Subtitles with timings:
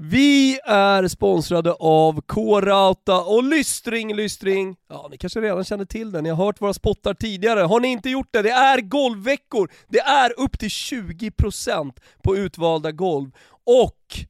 [0.00, 4.76] Vi är sponsrade av K-Rauta och lystring, lystring.
[4.88, 7.60] Ja, ni kanske redan känner till det, ni har hört våra spottar tidigare.
[7.60, 9.70] Har ni inte gjort det, det är golvveckor.
[9.88, 13.30] Det är upp till 20% på utvalda golv.
[13.64, 14.26] Och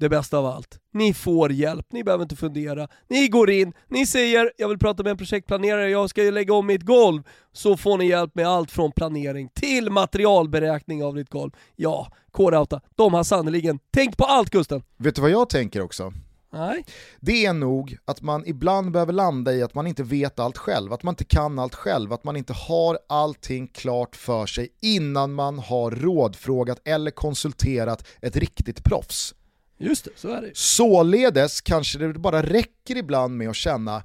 [0.00, 2.88] det bästa av allt, ni får hjälp, ni behöver inte fundera.
[3.08, 6.66] Ni går in, ni säger “jag vill prata med en projektplanerare, jag ska lägga om
[6.66, 11.50] mitt golv” så får ni hjälp med allt från planering till materialberäkning av ditt golv.
[11.76, 14.82] Ja, K-Rauta, de har sannerligen tänkt på allt Gusten.
[14.96, 16.12] Vet du vad jag tänker också?
[16.52, 16.84] Nej.
[17.20, 20.92] Det är nog att man ibland behöver landa i att man inte vet allt själv,
[20.92, 25.32] att man inte kan allt själv, att man inte har allting klart för sig innan
[25.32, 29.34] man har rådfrågat eller konsulterat ett riktigt proffs.
[29.82, 34.02] Just det, så är det Således kanske det bara räcker ibland med att känna,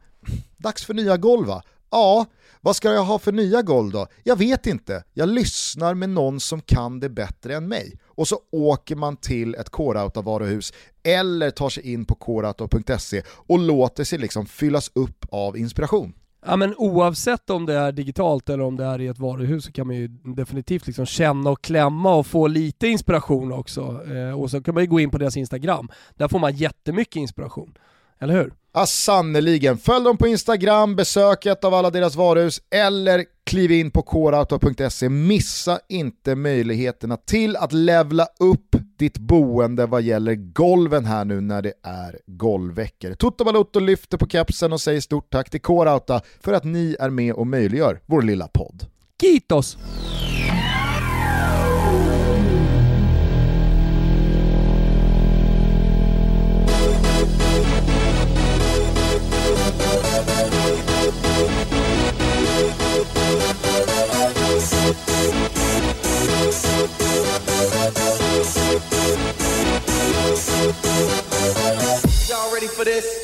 [0.58, 1.64] dags för nya golv va?
[1.92, 2.26] Ja,
[2.62, 4.08] vad ska jag ha för nya golv då?
[4.24, 8.00] Jag vet inte, jag lyssnar med någon som kan det bättre än mig.
[8.06, 14.04] Och så åker man till ett K-Rauta-varuhus eller tar sig in på krauta.se och låter
[14.04, 16.14] sig liksom fyllas upp av inspiration.
[16.48, 19.72] Ja men oavsett om det är digitalt eller om det är i ett varuhus så
[19.72, 24.02] kan man ju definitivt liksom känna och klämma och få lite inspiration också.
[24.12, 27.16] Eh, och så kan man ju gå in på deras Instagram, där får man jättemycket
[27.16, 27.78] inspiration.
[28.20, 28.54] Eller hur?
[28.78, 33.92] Ja sannerligen, Följ dem på Instagram, besök ett av alla deras varuhus eller kliv in
[33.92, 35.10] på coreauto.se.
[35.10, 41.62] Missa inte möjligheterna till att levla upp ditt boende vad gäller golven här nu när
[41.62, 43.14] det är golvveckor.
[43.14, 47.10] Toto Balotto lyfter på kepsen och säger stort tack till Coreauta för att ni är
[47.10, 48.86] med och möjliggör vår lilla podd.
[72.78, 73.22] Kitos!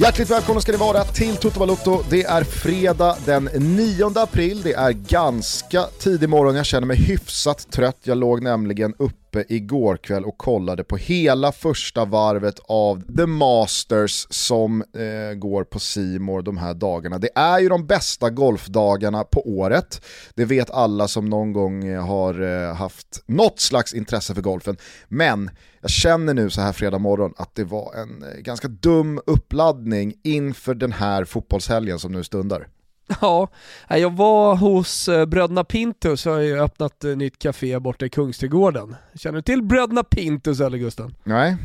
[0.00, 2.02] Hjärtligt välkomna ska ni vara till Toto Balotto.
[2.10, 7.70] Det är fredag den 9 april, det är ganska tidig morgon, jag känner mig hyfsat
[7.70, 7.96] trött.
[8.02, 14.26] Jag låg nämligen uppe igår kväll och kollade på hela första varvet av The Masters
[14.30, 17.18] som eh, går på Simor de här dagarna.
[17.18, 20.04] Det är ju de bästa golfdagarna på året.
[20.34, 24.76] Det vet alla som någon gång eh, har eh, haft något slags intresse för golfen.
[25.08, 25.50] Men
[25.80, 30.14] jag känner nu så här fredag morgon att det var en eh, ganska dum uppladdning
[30.24, 32.68] inför den här fotbollshelgen som nu stundar.
[33.20, 33.48] Ja,
[33.88, 38.96] jag var hos eh, Bröderna Pintus, har ju öppnat ett nytt café borta i Kungsträdgården.
[39.14, 41.14] Känner du till Bröderna Pintus eller Gusten?
[41.24, 41.56] Nej.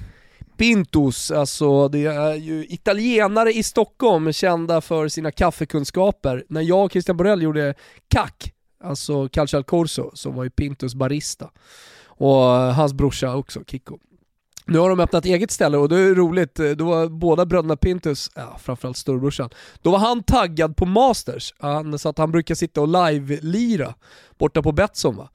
[0.58, 6.44] Pintus, alltså det är ju italienare i Stockholm kända för sina kaffekunskaper.
[6.50, 7.74] När jag och Christian Borell gjorde
[8.08, 8.54] kack,
[8.84, 11.50] alltså Calcio al Corso, så var ju Pintus barista.
[12.06, 13.98] Och hans brorsa också, Kikko.
[14.66, 17.76] Nu har de öppnat eget ställe och det är roligt, eh, då var båda bröderna
[17.76, 19.50] Pintus, ja, framförallt storebrorsan,
[19.82, 21.54] då var han taggad på Masters.
[21.60, 23.94] Han, så att han brukar sitta och live-lira
[24.38, 25.30] borta på Betsson va.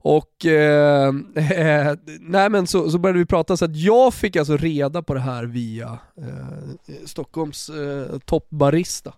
[0.00, 4.56] Och eh, eh, nej men så, så började vi prata så att jag fick alltså
[4.56, 9.12] reda på det här via eh, Stockholms eh, toppbarista.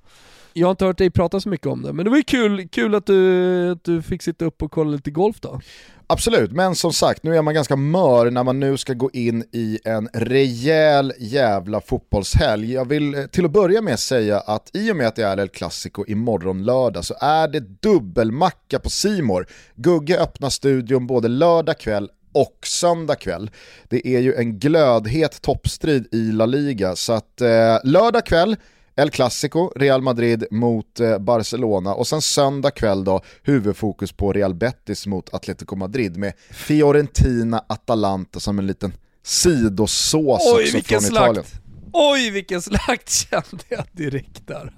[0.52, 2.68] Jag har inte hört dig prata så mycket om det, men det var ju kul,
[2.68, 5.60] kul att, du, att du fick sitta upp och kolla lite golf då.
[6.06, 9.44] Absolut, men som sagt, nu är man ganska mör när man nu ska gå in
[9.52, 12.72] i en rejäl jävla fotbollshelg.
[12.72, 15.40] Jag vill eh, till att börja med säga att i och med att det är
[15.40, 19.46] El Clasico imorgon lördag så är det dubbelmacka på Simor.
[19.74, 23.50] Gugge öppnar studion både lördag kväll och söndag kväll.
[23.88, 28.56] Det är ju en glödhet toppstrid i La Liga, så att eh, lördag kväll
[28.96, 34.54] El Clasico, Real Madrid mot eh, Barcelona och sen söndag kväll då huvudfokus på Real
[34.54, 38.92] Betis mot Atletico Madrid med Fiorentina Atalanta som en liten
[39.22, 41.12] sidosås Oj, också från slakt.
[41.12, 41.44] Italien.
[41.92, 44.72] Oj vilken slakt kände jag direkt där.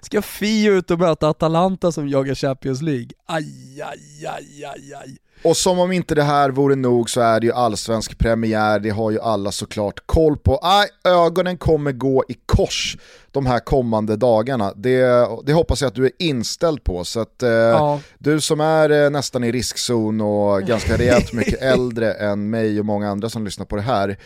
[0.00, 3.10] Ska Fio ut och möta Atalanta som jagar Champions League?
[3.26, 5.16] Aj, aj, aj, aj, aj.
[5.42, 8.90] Och som om inte det här vore nog så är det ju allsvensk premiär, det
[8.90, 10.58] har ju alla såklart koll på.
[10.62, 12.96] Aj, ögonen kommer gå i kors
[13.30, 14.72] de här kommande dagarna.
[14.76, 17.04] Det, det hoppas jag att du är inställd på.
[17.04, 18.00] Så att eh, ja.
[18.18, 22.86] du som är eh, nästan i riskzon och ganska rejält mycket äldre än mig och
[22.86, 24.18] många andra som lyssnar på det här,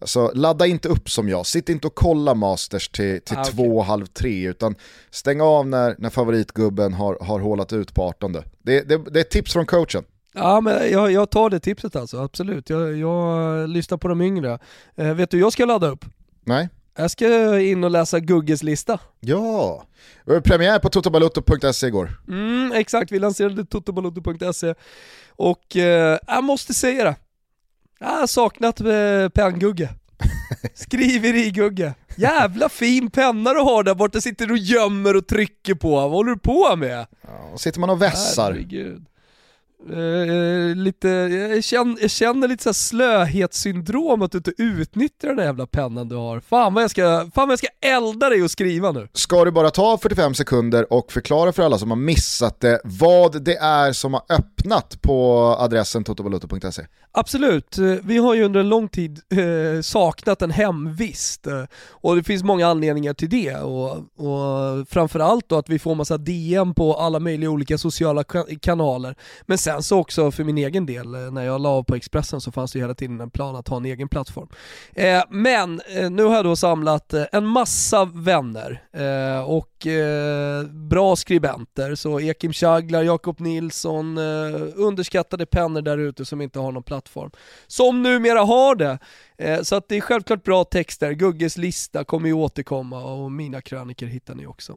[0.00, 3.52] Alltså, ladda inte upp som jag, sitt inte och kolla Masters till, till ah, okay.
[3.52, 4.74] två, halv tre, utan
[5.10, 8.32] stäng av när, när favoritgubben har, har hålat ut på 18.
[8.32, 10.04] Det, det, det är ett tips från coachen.
[10.34, 12.70] Ja men jag, jag tar det tipset alltså, absolut.
[12.70, 14.58] Jag, jag lyssnar på de yngre.
[14.96, 16.04] Eh, vet du jag ska ladda upp?
[16.44, 16.68] Nej.
[16.96, 18.98] Jag ska in och läsa Gugges lista.
[19.20, 19.84] Ja,
[20.24, 22.20] var premiär på totobalotto.se igår.
[22.28, 24.74] Mm, exakt, vi lanserade totobalotto.se
[25.28, 27.16] och eh, jag måste säga det.
[28.00, 29.88] Jag har saknat eh, penngugge.
[30.74, 31.94] Skriverigugge.
[32.16, 35.90] Jävla fin penna du har där borta, sitter och gömmer och trycker på.
[35.90, 37.06] Vad håller du på med?
[37.22, 38.52] Ja, sitter man och vässar.
[38.52, 39.04] Herregud.
[39.88, 45.44] Uh, lite, jag, känner, jag känner lite så slöhetssyndrom att du inte utnyttjar den där
[45.44, 46.40] jävla pennan du har.
[46.40, 47.02] Fan vad, jag ska,
[47.34, 49.08] fan vad jag ska elda dig och skriva nu.
[49.12, 53.42] Ska du bara ta 45 sekunder och förklara för alla som har missat det vad
[53.42, 56.86] det är som har öppnat på adressen totovaluto.se?
[57.12, 62.16] Absolut, eh, vi har ju under en lång tid eh, saknat en hemvist eh, och
[62.16, 66.74] det finns många anledningar till det och, och framförallt då att vi får massa DM
[66.74, 68.24] på alla möjliga olika sociala
[68.60, 69.16] kanaler.
[69.42, 72.40] Men sen så också för min egen del, eh, när jag la av på Expressen
[72.40, 74.48] så fanns det ju hela tiden en plan att ha en egen plattform.
[74.94, 79.86] Eh, men eh, nu har jag då samlat eh, en massa vänner eh, och
[80.70, 84.18] bra skribenter, så Ekim Chaglar, Jakob Nilsson,
[84.74, 87.30] underskattade pennor där ute som inte har någon plattform.
[87.66, 88.98] Som numera har det.
[89.64, 94.06] Så att det är självklart bra texter, Gugges lista kommer ju återkomma och mina kröniker
[94.06, 94.76] hittar ni också.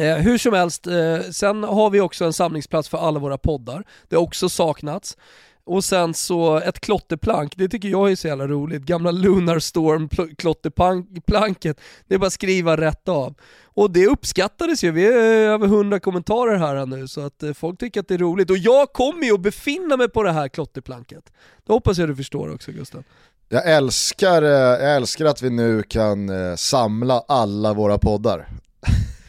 [0.00, 3.84] Eh, hur som helst, eh, sen har vi också en samlingsplats för alla våra poddar.
[4.08, 5.16] Det har också saknats.
[5.64, 8.82] Och sen så ett klotterplank, det tycker jag är så jävla roligt.
[8.82, 10.08] Gamla Lunar Storm
[10.38, 13.34] klotterplanket, det är bara att skriva rätt av.
[13.64, 17.78] Och det uppskattades ju, vi är över 100 kommentarer här nu så att eh, folk
[17.78, 18.50] tycker att det är roligt.
[18.50, 21.32] Och jag kommer ju att befinna mig på det här klotterplanket.
[21.66, 23.04] Det hoppas jag du förstår också Gustav.
[23.48, 28.48] Jag älskar, eh, jag älskar att vi nu kan eh, samla alla våra poddar.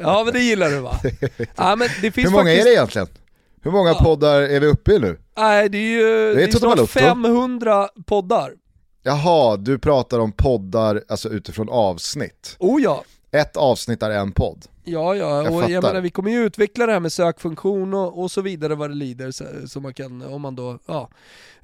[0.00, 1.00] ja men det gillar du va?
[1.56, 2.60] Ja, men det finns Hur många faktiskt...
[2.60, 3.08] är det egentligen?
[3.62, 3.98] Hur många ja.
[4.04, 5.18] poddar är vi uppe i nu?
[5.36, 8.52] Nej det är ju det är, det är snart 500 poddar.
[9.02, 12.56] Jaha, du pratar om poddar alltså utifrån avsnitt.
[12.58, 13.04] Oh ja.
[13.32, 14.64] Ett avsnitt är en podd.
[14.84, 18.22] Ja, ja, och jag, jag menar vi kommer ju utveckla det här med sökfunktion och,
[18.22, 21.08] och så vidare vad det lider, så, så man kan, om man då, ja,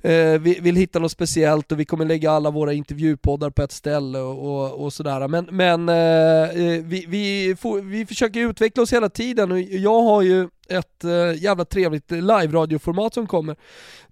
[0.03, 3.73] eh, vill, vill hitta något speciellt och vi kommer lägga alla våra intervjupoddar på ett
[3.73, 5.29] ställe och, och, och sådär.
[5.29, 10.03] Men, men eh, eh vi, vi, får, vi försöker utveckla oss hela tiden och jag
[10.03, 13.57] har ju ett äh, jävla trevligt live-radioformat som kommer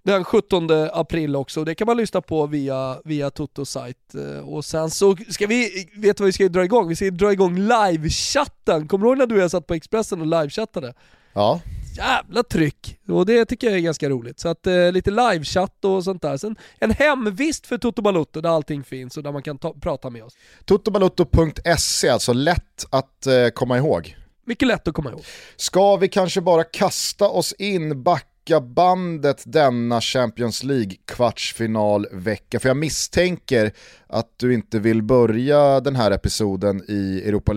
[0.03, 1.63] den 17 april också.
[1.63, 4.15] Det kan man lyssna på via, via Totos sajt.
[4.15, 6.87] Eh, och sen så ska vi, vet du vad vi ska dra igång?
[6.87, 8.87] Vi ska dra igång livechatten.
[8.99, 10.93] Kommer du ihåg när du och jag satt på Expressen och livechattade?
[11.33, 11.61] Ja.
[11.97, 12.99] Jävla tryck!
[13.07, 14.39] Och det tycker jag är ganska roligt.
[14.39, 16.37] Så att eh, lite livechatt och sånt där.
[16.37, 20.09] Sen en hemvist för Toto Balotto där allting finns och där man kan ta, prata
[20.09, 20.33] med oss.
[20.65, 24.17] Totobalotto.se, alltså lätt att eh, komma ihåg.
[24.45, 25.23] Mycket lätt att komma ihåg.
[25.55, 32.59] Ska vi kanske bara kasta oss in, backa bandet denna Champions League-kvartsfinalvecka?
[32.59, 33.71] För jag misstänker
[34.07, 37.53] att du inte vill börja den här episoden i Europa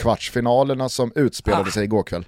[0.00, 1.72] League-kvartsfinalerna som utspelade ah.
[1.72, 2.24] sig igår kväll.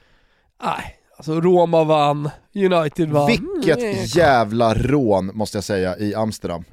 [0.62, 3.26] Nej, alltså Roma vann, United vann.
[3.26, 4.04] Vilket mm.
[4.04, 6.64] jävla rån måste jag säga i Amsterdam.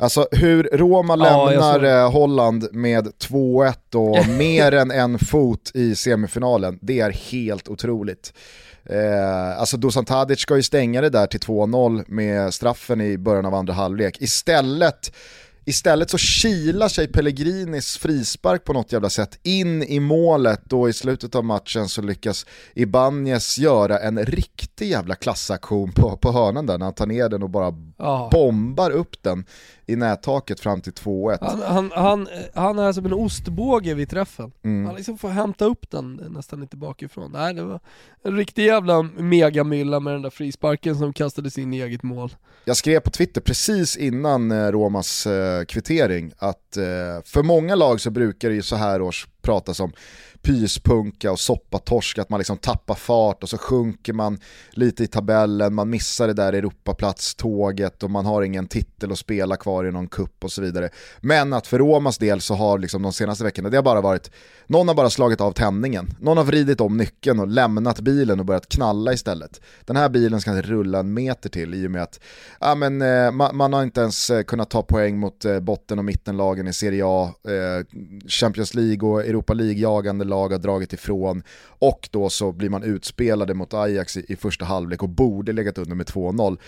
[0.00, 5.94] Alltså hur Roma lämnar ja, eh, Holland med 2-1 och mer än en fot i
[5.94, 8.32] semifinalen, det är helt otroligt.
[8.84, 13.46] Eh, alltså Dusan Tadic ska ju stänga det där till 2-0 med straffen i början
[13.46, 14.22] av andra halvlek.
[14.22, 15.12] Istället
[15.68, 20.92] Istället så kilar sig Pellegrinis frispark på något jävla sätt in i målet och i
[20.92, 26.78] slutet av matchen så lyckas Ibanez göra en riktig jävla klassaktion på, på hörnan där
[26.78, 28.30] när han tar ner den och bara oh.
[28.30, 29.44] bombar upp den
[29.86, 31.38] i nättaket fram till 2-1.
[31.40, 34.52] Han, han, han, han, är som en ostbåge vid träffen.
[34.64, 34.86] Mm.
[34.86, 37.32] Han liksom får hämta upp den nästan lite bakifrån.
[37.32, 37.80] Nej, det var
[38.22, 42.34] en riktig jävla megamylla med den där frisparken som kastades in i eget mål.
[42.64, 46.84] Jag skrev på Twitter precis innan eh, Romas eh, kvittering att eh,
[47.24, 49.92] för många lag så brukar det ju så här års pratas om
[50.42, 54.38] pyspunka och soppatorsk, att man liksom tappar fart och så sjunker man
[54.70, 59.56] lite i tabellen, man missar det där Europaplats-tåget och man har ingen titel att spela
[59.56, 60.88] kvar i någon kupp och så vidare.
[61.20, 64.30] Men att för Romas del så har liksom de senaste veckorna, det har bara varit,
[64.66, 68.46] någon har bara slagit av tändningen, någon har vridit om nyckeln och lämnat bilen och
[68.46, 69.60] börjat knalla istället.
[69.84, 72.20] Den här bilen ska inte rulla en meter till i och med att
[72.60, 75.98] ja, men, eh, man, man, har inte ens eh, kunnat ta poäng mot eh, botten
[75.98, 77.32] och mittenlagen i Serie A,
[78.28, 83.54] Champions League och Europa League-jagande lag har dragit ifrån och då så blir man utspelade
[83.54, 86.58] mot Ajax i, i första halvlek och borde legat under med 2-0.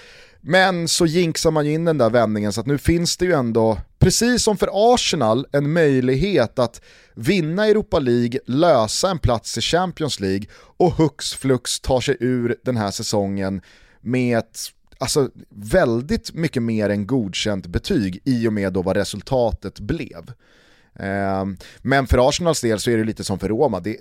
[0.41, 3.33] Men så jinxar man ju in den där vändningen så att nu finns det ju
[3.33, 6.81] ändå, precis som för Arsenal, en möjlighet att
[7.15, 12.57] vinna Europa League, lösa en plats i Champions League och hux flux ta sig ur
[12.65, 13.61] den här säsongen
[14.01, 14.59] med ett
[15.01, 20.33] alltså, väldigt mycket mer än godkänt betyg i och med då vad resultatet blev.
[21.01, 23.97] Ehm, men för Arsenals del så är det lite som för Roma, det,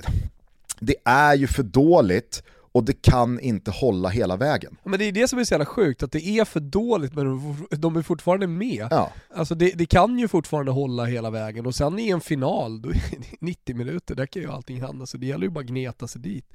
[0.79, 4.77] det är ju för dåligt och det kan inte hålla hela vägen.
[4.83, 7.25] Men det är det som är så jävla sjukt, att det är för dåligt men
[7.69, 8.87] de är fortfarande med.
[8.91, 9.11] Ja.
[9.35, 12.89] Alltså det, det kan ju fortfarande hålla hela vägen och sen i en final, då
[12.89, 15.65] är det 90 minuter, där kan ju allting hända så det gäller ju bara att
[15.65, 16.45] gneta sig dit.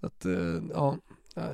[0.00, 0.32] Så att, eh,
[0.74, 0.96] ja,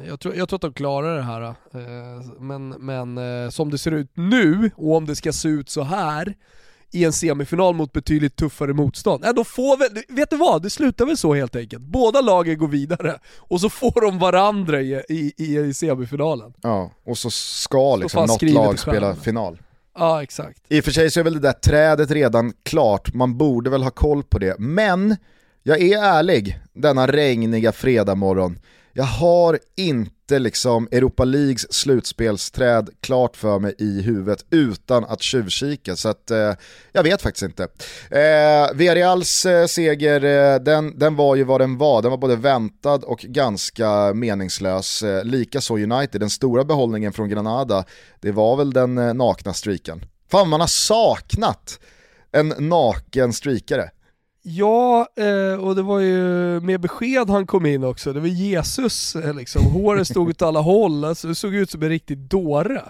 [0.07, 1.43] jag tror, jag tror att de klarar det här.
[1.43, 5.71] eh, Men, men eh, som det ser ut nu, och om det ska se ut
[5.71, 6.35] så här
[6.93, 9.25] i en semifinal mot betydligt tuffare motstånd.
[9.27, 10.63] Ja, då får väl, vet du vad?
[10.63, 11.83] Det slutar väl så helt enkelt.
[11.83, 16.53] Båda lagen går vidare och så får de varandra i, i, i, i semifinalen.
[16.63, 19.59] Ja, och så ska liksom något lag spela final.
[19.99, 20.63] Ja, exakt.
[20.69, 23.83] I och för sig så är väl det där trädet redan klart, man borde väl
[23.83, 24.59] ha koll på det.
[24.59, 25.17] Men,
[25.63, 28.59] jag är ärlig denna regniga fredagmorgon.
[28.93, 35.97] Jag har inte liksom Europa Leagues slutspelsträd klart för mig i huvudet utan att tjuvkika,
[35.97, 36.53] så att eh,
[36.93, 37.63] jag vet faktiskt inte.
[38.11, 42.37] Eh, Villarreals eh, seger, eh, den, den var ju vad den var, den var både
[42.37, 45.03] väntad och ganska meningslös.
[45.03, 47.85] Eh, Likaså United, den stora behållningen från Granada,
[48.21, 50.05] det var väl den eh, nakna streaken.
[50.31, 51.79] Fan man har saknat
[52.33, 53.91] en naken streakare.
[54.43, 58.13] Ja, eh, och det var ju med besked han kom in också.
[58.13, 59.65] Det var Jesus, eh, liksom.
[59.65, 62.83] håret stod åt alla håll, alltså, det såg ut som en riktig dåre.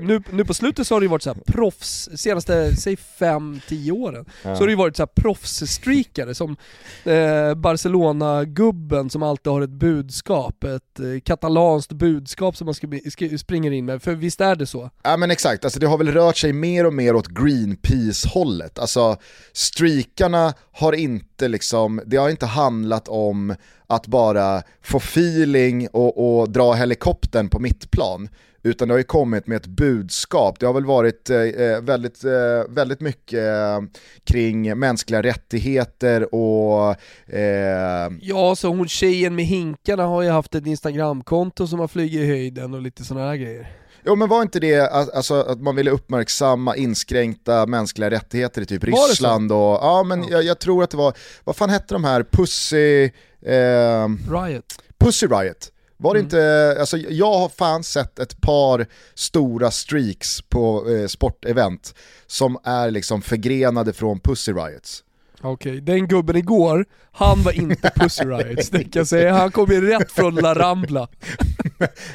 [0.00, 3.90] Nu, nu på slutet så har det ju varit så här proffs, senaste, säg 5-10
[3.90, 6.56] åren, så har det ju varit så här proffsstreakare som
[7.04, 13.38] eh, Barcelona-gubben som alltid har ett budskap, ett eh, katalanskt budskap som man ska, ska,
[13.38, 14.90] springer in med, för visst är det så?
[15.02, 18.78] Ja men exakt, alltså det har väl rört sig mer och mer åt Greenpeace-hållet.
[18.78, 19.16] Alltså
[19.52, 23.54] streakarna har inte liksom, det har inte handlat om
[23.86, 28.28] att bara få feeling och, och dra helikoptern på mittplan.
[28.62, 30.60] Utan det har ju kommit med ett budskap.
[30.60, 32.30] Det har väl varit eh, eh, väldigt, eh,
[32.68, 33.80] väldigt mycket eh,
[34.24, 36.96] kring mänskliga rättigheter och
[37.34, 42.20] eh, Ja, så hon tjejen med hinkarna har ju haft ett instagramkonto som har flugit
[42.20, 43.85] i höjden och lite sådana här grejer.
[44.06, 48.66] Jo men var inte det att, alltså, att man ville uppmärksamma inskränkta mänskliga rättigheter i
[48.66, 48.86] typ så?
[49.08, 50.28] Ryssland och, ja men Ja.
[50.30, 53.04] Jag, jag tror att det var, vad fan hette de här, Pussy,
[53.46, 54.64] eh, Riot.
[54.98, 55.72] Pussy Riot?
[55.98, 56.26] Var det Mm.
[56.26, 61.94] inte, alltså jag har fan sett ett par stora streaks på eh, sportevent
[62.26, 65.02] som är liksom förgrenade från Pussy Riots.
[65.42, 69.32] Okej, den gubben igår, han var inte Pussy Riots, det kan jag säga.
[69.32, 71.08] Han kom ju rätt från La Rambla.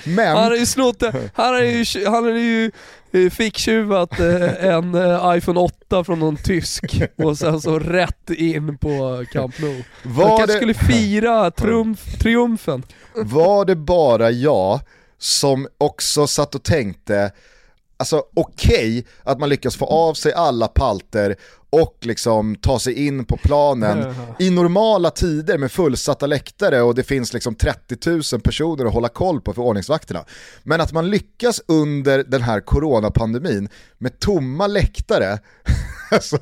[0.06, 2.72] Men, Han har ju snott, det- han har ju, han har ju
[3.12, 8.78] eh, ficktjuvat eh, en eh, iPhone 8 från någon tysk och sen så rätt in
[8.78, 9.84] på Camp Nou.
[10.04, 12.84] Var kanske det, skulle fira triumf, triumfen.
[13.16, 14.80] var det bara jag
[15.18, 17.32] som också satt och tänkte,
[18.02, 21.36] alltså okej att man lyckas få av sig alla palter
[21.70, 27.04] och liksom ta sig in på planen i normala tider med fullsatta läktare och det
[27.04, 30.26] finns liksom 30 000 personer att hålla koll på för ordningsvakterna.
[30.64, 35.40] Men att man lyckas under den här coronapandemin med tomma läktare,
[36.12, 36.40] alltså,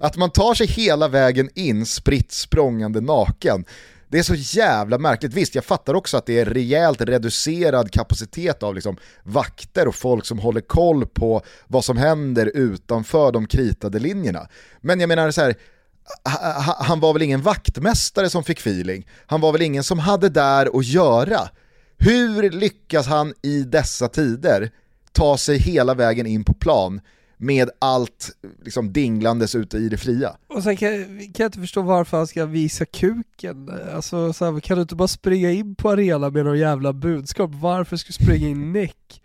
[0.00, 3.64] att man tar sig hela vägen in spritt språngande naken,
[4.08, 5.34] det är så jävla märkligt.
[5.34, 10.26] Visst, jag fattar också att det är rejält reducerad kapacitet av liksom vakter och folk
[10.26, 14.48] som håller koll på vad som händer utanför de kritade linjerna.
[14.80, 15.54] Men jag menar så här,
[16.78, 20.78] han var väl ingen vaktmästare som fick feeling, han var väl ingen som hade där
[20.78, 21.48] att göra.
[21.98, 24.70] Hur lyckas han i dessa tider
[25.12, 27.00] ta sig hela vägen in på plan
[27.38, 28.30] med allt
[28.64, 30.36] liksom dinglandes ute i det fria?
[30.46, 33.70] Och sen kan, kan jag inte förstå varför han ska visa kuken.
[33.94, 37.50] Alltså, så här, kan du inte bara springa in på arenan med någon jävla budskap?
[37.54, 39.22] Varför ska du springa in näck?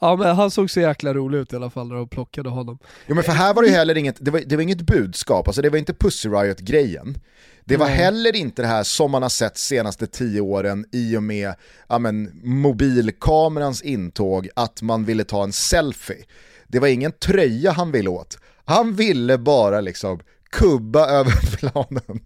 [0.00, 2.78] Ja men han såg så jäkla rolig ut i alla fall när de plockade honom.
[3.06, 5.48] Jo men för här var det ju heller inget, det var, det var inget budskap,
[5.48, 7.18] alltså det var inte Pussy Riot-grejen.
[7.64, 7.96] Det var Nej.
[7.96, 11.54] heller inte det här som man har sett senaste tio åren i och med
[11.88, 16.24] ja, men, mobilkamerans intåg, att man ville ta en selfie.
[16.70, 18.38] Det var ingen tröja han ville åt.
[18.64, 22.20] Han ville bara liksom kubba över planen,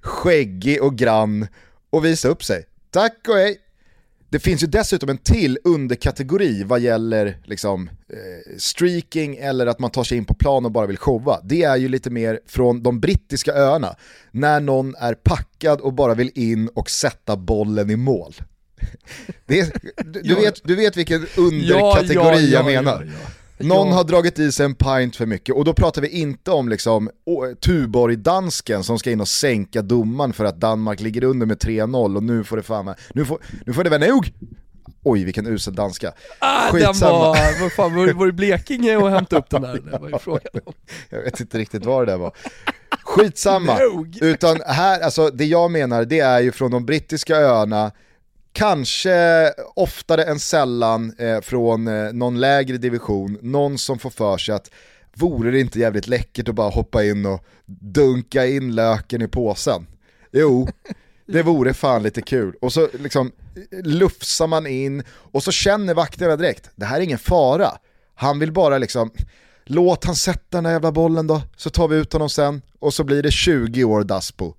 [0.00, 1.46] skäggig och grann
[1.90, 2.64] och visa upp sig.
[2.90, 3.58] Tack och hej!
[4.30, 9.90] Det finns ju dessutom en till underkategori vad gäller liksom, eh, streaking eller att man
[9.90, 11.40] tar sig in på plan och bara vill showa.
[11.44, 13.96] Det är ju lite mer från de brittiska öarna,
[14.30, 18.34] när någon är packad och bara vill in och sätta bollen i mål.
[19.46, 19.72] Är,
[20.04, 20.36] du, du, Ja.
[20.40, 23.10] vet, du vet vilken underkategori jag menar.
[23.62, 23.94] Någon Ja.
[23.94, 27.10] har dragit i sig en pint för mycket och då pratar vi inte om liksom
[27.60, 32.22] Tuborg-dansken som ska in och sänka domaren för att Danmark ligger under med 3-0 och
[32.22, 34.32] nu får det fan nu får, nu får det vara nog!
[35.04, 36.12] Oj vilken usel danska.
[36.38, 37.18] Ah, den Skitsamma.
[37.18, 39.80] var, vad fan, var, var det Blekinge och hämta upp den där?
[39.92, 40.72] Det var ju frågan om.
[41.08, 42.32] Jag vet inte riktigt vad det där var.
[43.04, 43.78] Skitsamma.
[43.78, 44.18] Nog.
[44.22, 47.90] Utan här, alltså det jag menar det är ju från de brittiska öarna
[48.52, 54.54] kanske oftare än sällan eh, från eh, någon lägre division, någon som får för sig
[54.54, 54.70] att
[55.14, 59.86] vore det inte jävligt läckert att bara hoppa in och dunka in löken i påsen?
[60.32, 60.68] Jo,
[61.26, 62.54] det vore fan lite kul.
[62.60, 63.32] Och så liksom
[63.84, 67.70] lufsar man in och så känner vakterna direkt, det här är ingen fara.
[68.14, 69.10] Han vill bara liksom,
[69.64, 72.94] låt han sätta den där jävla bollen då, så tar vi ut honom sen och
[72.94, 74.54] så blir det 20 år Daspo.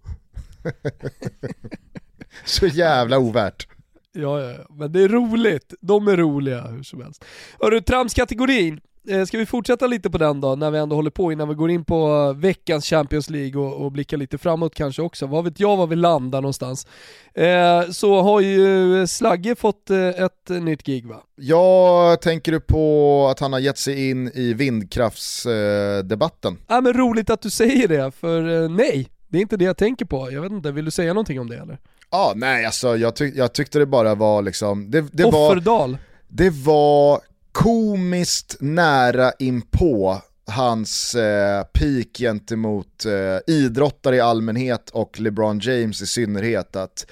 [2.46, 3.68] så jävla ovärt.
[4.14, 5.74] Ja, ja, ja, men det är roligt.
[5.82, 7.26] De är roliga hur som helst.
[7.60, 8.80] Hörru, tramskategorin.
[9.10, 11.56] Eh, ska vi fortsätta lite på den då, när vi ändå håller på innan vi
[11.56, 15.28] går in på veckans Champions League och, och blickar lite framåt kanske också.
[15.28, 16.88] Vad vet jag var vi landar någonstans.
[17.34, 21.24] Eh, så har ju Slagge fått eh, ett nytt gig va?
[21.36, 26.58] Jag tänker på att han har gett sig in i vindkraftsdebatten.
[26.68, 29.78] Ja men roligt att du säger det, för eh, nej, det är inte det jag
[29.78, 30.32] tänker på.
[30.32, 31.78] Jag vet inte, vill du säga någonting om det eller?
[32.14, 35.92] Ja, nej alltså jag, tyck jag tyckte det bara var liksom, det, det Offerdal.
[35.92, 45.20] var, det var komiskt nära inpå hans eh, peak gentemot eh, idrottare i allmänhet och
[45.20, 47.06] LeBron James i synnerhet att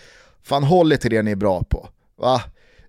[0.43, 1.89] fan håll er till det ni är bra på.
[2.17, 2.41] Va?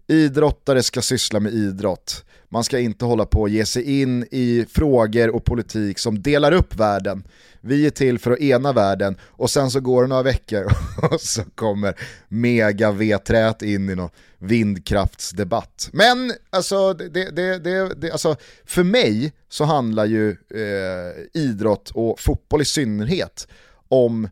[0.06, 2.24] Idrottare ska syssla med idrott.
[2.48, 6.52] Man ska inte hålla på och ge sig in i frågor och politik som delar
[6.52, 7.24] upp världen.
[7.60, 10.64] Vi är till för att ena världen och sen så går det några veckor
[11.12, 11.94] och så kommer
[12.28, 15.88] mega veträt in i någon vindkraftsdebatt.
[15.92, 22.20] Men alltså, det, det, det, det, alltså, för mig så handlar ju eh, idrott och
[22.20, 23.48] fotboll i synnerhet
[23.88, 24.28] om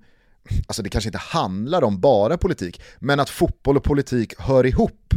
[0.67, 5.15] alltså det kanske inte handlar om bara politik, men att fotboll och politik hör ihop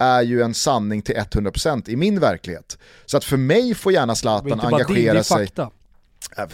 [0.00, 2.78] är ju en sanning till 100% i min verklighet.
[3.06, 5.46] Så att för mig får gärna Zlatan engagera din, sig.
[5.46, 5.70] Fakta.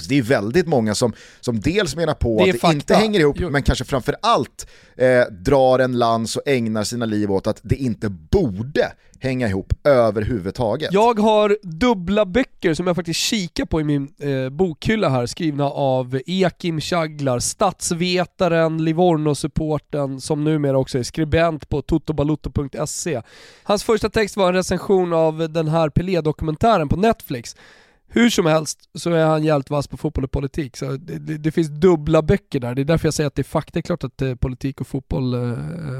[0.08, 2.74] Det är väldigt många som, som dels menar på det att det fakta.
[2.74, 3.50] inte hänger ihop, jo.
[3.50, 8.08] men kanske framförallt eh, drar en lans och ägnar sina liv åt att det inte
[8.08, 10.92] borde hänga ihop överhuvudtaget.
[10.92, 15.64] Jag har dubbla böcker som jag faktiskt kikar på i min eh, bokhylla här, skrivna
[15.64, 23.22] av Ekim Chaglar, statsvetaren, Livorno-supporten, som numera också är skribent på totobalutto.se.
[23.62, 27.56] Hans första text var en recension av den här Pelé-dokumentären på Netflix.
[28.08, 30.76] Hur som helst så är han jävligt vass på fotboll och politik.
[30.76, 32.74] Så det, det, det, finns dubbla böcker där.
[32.74, 33.70] Det är därför jag säger att det är fakta.
[33.72, 35.40] Det är klart att eh, politik och fotboll eh,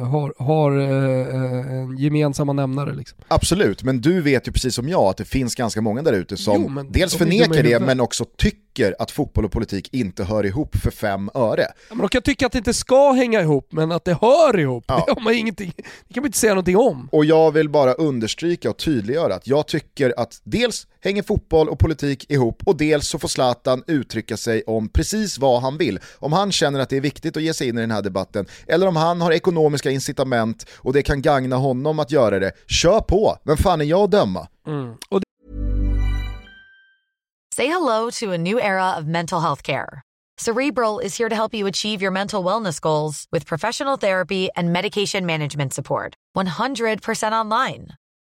[0.05, 2.95] har, har eh, gemensamma nämnare.
[2.95, 3.19] Liksom.
[3.29, 6.37] Absolut, men du vet ju precis som jag att det finns ganska många där ute
[6.37, 10.77] som jo, dels förnekar det men också tycker att fotboll och politik inte hör ihop
[10.77, 11.66] för fem öre.
[11.88, 14.59] Ja, men de kan tycka att det inte ska hänga ihop, men att det hör
[14.59, 15.05] ihop, ja.
[15.07, 17.09] det, har man ingenting, det kan man inte säga någonting om.
[17.12, 21.79] Och jag vill bara understryka och tydliggöra att jag tycker att dels hänger fotboll och
[21.79, 25.99] politik ihop och dels så får Zlatan uttrycka sig om precis vad han vill.
[26.19, 28.47] Om han känner att det är viktigt att ge sig in i den här debatten
[28.66, 33.01] eller om han har ekonomiska incitament och det kan gagna honom att göra det, kör
[33.01, 33.38] på.
[33.45, 34.49] Vem fan är jag att döma?
[34.66, 34.97] Mm.
[37.57, 40.03] Say hello to a new era of mental health care.
[40.38, 44.73] Cerebral is here to help you achieve your mental wellness goals with professional therapy and
[44.73, 46.14] medication management support.
[46.37, 47.97] 100% online.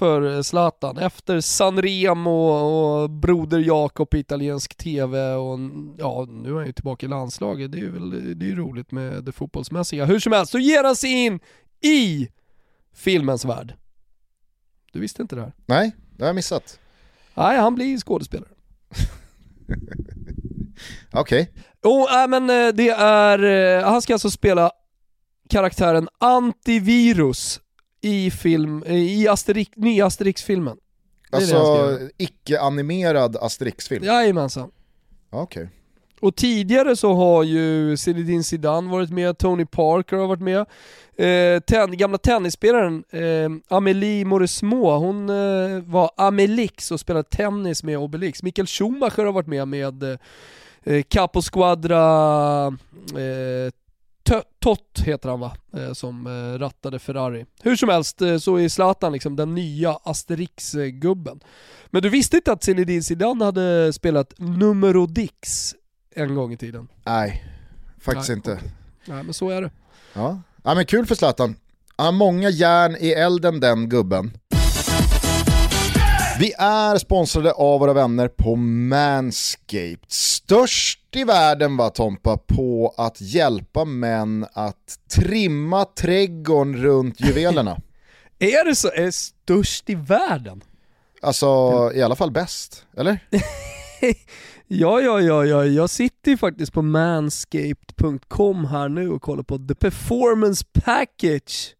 [0.00, 0.98] för Zlatan.
[0.98, 5.58] Efter Sanremo och Broder Jakob italiensk TV och
[5.98, 7.72] ja, nu är han ju tillbaka i landslaget.
[7.72, 10.04] Det är ju väl, det är roligt med det fotbollsmässiga.
[10.04, 11.40] Hur som helst så ger han sig in
[11.80, 12.28] i
[12.94, 13.74] filmens värld.
[14.92, 15.52] Du visste inte det här?
[15.66, 16.78] Nej, det har jag missat.
[17.34, 18.50] Nej, han blir skådespelare.
[21.12, 21.52] Okej.
[21.82, 21.92] Okay.
[21.92, 23.44] Oh, äh, men eh, det är,
[23.78, 24.70] eh, han ska alltså spela
[25.50, 27.60] karaktären Antivirus
[28.00, 30.76] i film, i Asterix, nya Asterix-filmen.
[31.30, 34.04] Alltså icke-animerad Asterix-film?
[34.04, 34.70] Jajamensan.
[35.30, 35.62] Okej.
[35.62, 35.76] Okay.
[36.20, 40.66] Och tidigare så har ju Zinedine Zidane varit med, Tony Parker har varit med.
[41.16, 47.98] Eh, ten, gamla tennisspelaren eh, Amélie Mauresmo, hon eh, var Amelix och spelade tennis med
[47.98, 48.42] Obelix.
[48.42, 50.02] Mikael Schumacher har varit med med
[50.84, 52.66] eh, Capo Squadra
[53.16, 53.72] eh,
[54.58, 57.46] Tott heter han va, eh, som eh, rattade Ferrari.
[57.62, 61.40] Hur som helst eh, så är Zlatan liksom den nya Asterix-gubben.
[61.86, 65.74] Men du visste inte att Zinedine Zidane hade spelat numero Dix
[66.14, 66.88] en gång i tiden?
[67.04, 67.44] Nej,
[68.00, 68.58] faktiskt Nej, inte.
[69.04, 69.70] Nej men så är det.
[70.12, 70.40] Ja.
[70.62, 71.56] ja men kul för Zlatan.
[71.96, 74.32] Han har många järn i elden den gubben.
[76.40, 79.98] Vi är sponsrade av våra vänner på Manscaped.
[80.08, 87.76] Störst i världen va Tompa på att hjälpa män att trimma trädgården runt juvelerna.
[88.38, 88.88] är det så?
[88.88, 90.64] Är det störst i världen?
[91.22, 91.46] Alltså
[91.94, 93.18] i alla fall bäst, eller?
[94.66, 99.58] ja, ja, ja, ja, jag sitter ju faktiskt på manscaped.com här nu och kollar på
[99.58, 101.74] the performance package.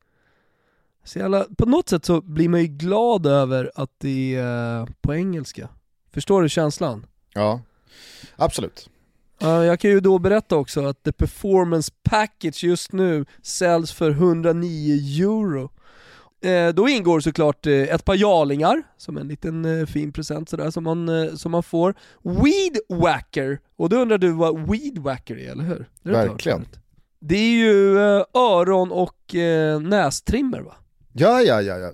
[1.11, 5.15] Så jävla, på något sätt så blir man ju glad över att det är på
[5.15, 5.69] engelska.
[6.13, 7.07] Förstår du känslan?
[7.35, 7.61] Ja,
[8.37, 8.91] absolut.
[9.39, 15.25] Jag kan ju då berätta också att the performance package just nu säljs för 109
[15.27, 15.71] euro.
[16.41, 20.71] Eh, då ingår såklart eh, ett par jarlingar, som en liten eh, fin present sådär
[20.71, 21.95] som man, eh, som man får.
[22.23, 25.89] Weed Wacker, och då undrar du vad Weed Wacker är, eller hur?
[26.03, 26.67] Det hört Verkligen.
[27.21, 30.77] Det är ju eh, öron och eh, nästrimmer va?
[31.13, 31.93] Ja, ja, ja, ja.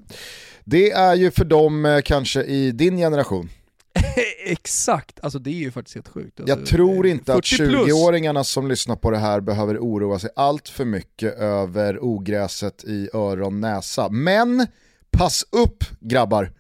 [0.64, 3.50] Det är ju för dem eh, kanske i din generation.
[4.46, 6.40] Exakt, alltså det är ju faktiskt helt sjukt.
[6.40, 7.88] Alltså, Jag tror eh, inte att 40 plus.
[7.88, 13.08] 20-åringarna som lyssnar på det här behöver oroa sig allt för mycket över ogräset i
[13.14, 14.08] öron näsa.
[14.08, 14.66] Men
[15.10, 16.52] pass upp grabbar!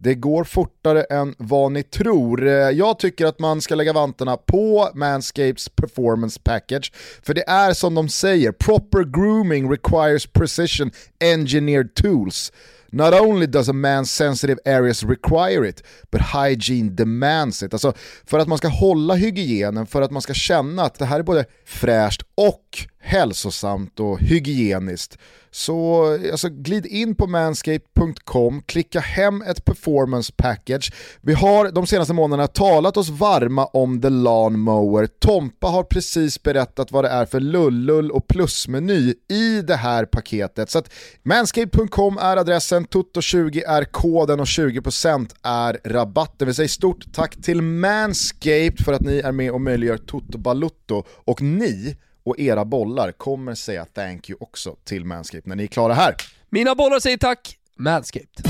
[0.00, 2.46] Det går fortare än vad ni tror.
[2.46, 6.92] Eh, jag tycker att man ska lägga vantarna på Manscapes performance package.
[7.22, 12.52] För det är som de säger, proper grooming requires precision engineered tools.
[12.92, 17.72] Not only does a man's sensitive areas require it, but hygiene demands it.
[17.72, 17.92] Alltså
[18.26, 21.22] för att man ska hålla hygienen, för att man ska känna att det här är
[21.22, 25.18] både fräscht och hälsosamt och hygieniskt.
[25.50, 30.92] Så alltså, glid in på manscape.com, klicka hem ett performance package.
[31.20, 35.06] Vi har de senaste månaderna talat oss varma om The Lawn Mower.
[35.06, 40.70] Tompa har precis berättat vad det är för lullull och plusmeny i det här paketet.
[40.70, 40.90] Så att
[41.22, 46.48] manscape.com är adressen, Toto20 är koden och 20% är rabatten.
[46.48, 51.04] Vi säger stort tack till Manscaped för att ni är med och möjliggör Toto Balutto
[51.24, 55.66] och ni och era bollar kommer säga thank you också till Manscaped när ni är
[55.66, 56.14] klara här.
[56.50, 58.48] Mina bollar säger tack, Manscaped.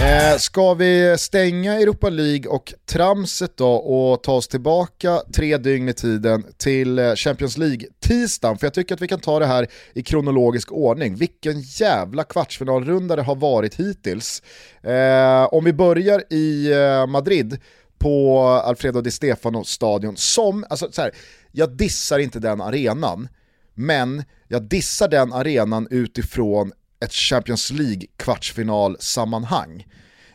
[0.00, 5.88] Eh, ska vi stänga Europa League och tramset då och ta oss tillbaka tre dygn
[5.88, 8.58] i tiden till eh, Champions League-tisdagen?
[8.58, 11.14] För jag tycker att vi kan ta det här i kronologisk ordning.
[11.14, 14.42] Vilken jävla kvartsfinalrunda det har varit hittills.
[14.82, 17.58] Eh, om vi börjar i eh, Madrid
[17.98, 21.10] på Alfredo Di Stefano stadion som, alltså så här,
[21.56, 23.28] jag dissar inte den arenan,
[23.74, 29.86] men jag dissar den arenan utifrån ett Champions League kvartsfinalsammanhang.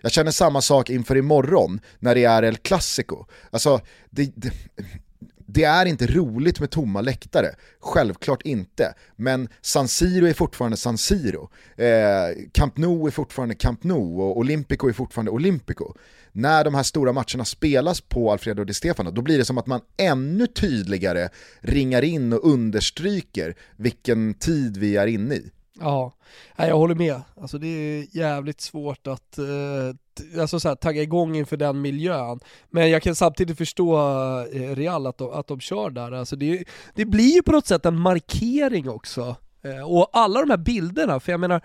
[0.01, 3.25] Jag känner samma sak inför imorgon när det är El Clasico.
[3.51, 4.53] Alltså, det, det,
[5.53, 8.93] det är inte roligt med tomma läktare, självklart inte.
[9.15, 11.49] Men San Siro är fortfarande San Siro.
[11.75, 11.87] Eh,
[12.51, 15.93] Camp Nou är fortfarande Camp Nou och Olympico är fortfarande Olympico.
[16.31, 19.67] När de här stora matcherna spelas på Alfredo Di Stefano, då blir det som att
[19.67, 25.51] man ännu tydligare ringar in och understryker vilken tid vi är inne i.
[25.79, 26.13] Ja,
[26.55, 27.21] jag håller med.
[27.41, 29.45] Alltså det är jävligt svårt att eh,
[30.39, 32.39] alltså så här, tagga igång inför den miljön.
[32.69, 33.97] Men jag kan samtidigt förstå
[34.53, 36.11] eh, Real att de, att de kör där.
[36.11, 36.63] Alltså det,
[36.95, 39.35] det blir ju på något sätt en markering också.
[39.63, 41.61] Eh, och alla de här bilderna, för jag menar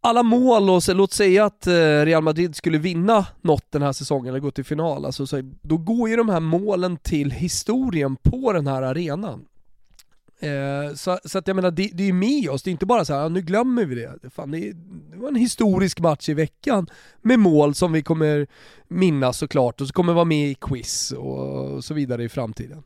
[0.00, 1.72] alla mål och så, låt säga att eh,
[2.04, 5.76] Real Madrid skulle vinna något den här säsongen eller gå till final, alltså, så, då
[5.76, 9.44] går ju de här målen till historien på den här arenan.
[10.42, 12.86] Eh, så, så att jag menar, det, det är ju med oss, det är inte
[12.86, 14.30] bara så här, nu glömmer vi det.
[14.30, 14.72] Fan, det,
[15.10, 16.86] det var en historisk match i veckan
[17.22, 18.46] med mål som vi kommer
[18.88, 22.82] minnas såklart och så kommer vara med i quiz och så vidare i framtiden.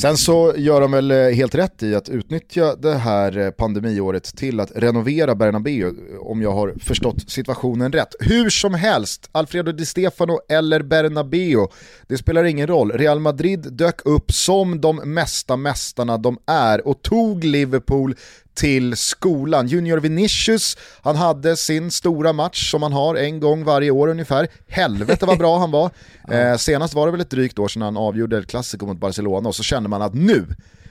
[0.00, 4.36] Sen så gör de väl eh, helt rätt i att utnyttja det här eh, pandemiåret
[4.36, 8.14] till att renovera Bernabéu, om jag har förstått situationen rätt.
[8.20, 11.66] Hur som helst, Alfredo Di Stefano eller Bernabéu,
[12.08, 12.92] det spelar ingen roll.
[12.92, 18.14] Real Madrid dök upp som de mesta mästarna de är och tog Liverpool
[18.54, 19.66] till skolan.
[19.66, 24.48] Junior Vinicius, han hade sin stora match som han har en gång varje år ungefär.
[24.68, 25.90] Helvete vad bra han var.
[26.30, 29.48] Eh, senast var det väl ett drygt år sedan han avgjorde El Clasico mot Barcelona
[29.48, 30.46] och så kände man att nu,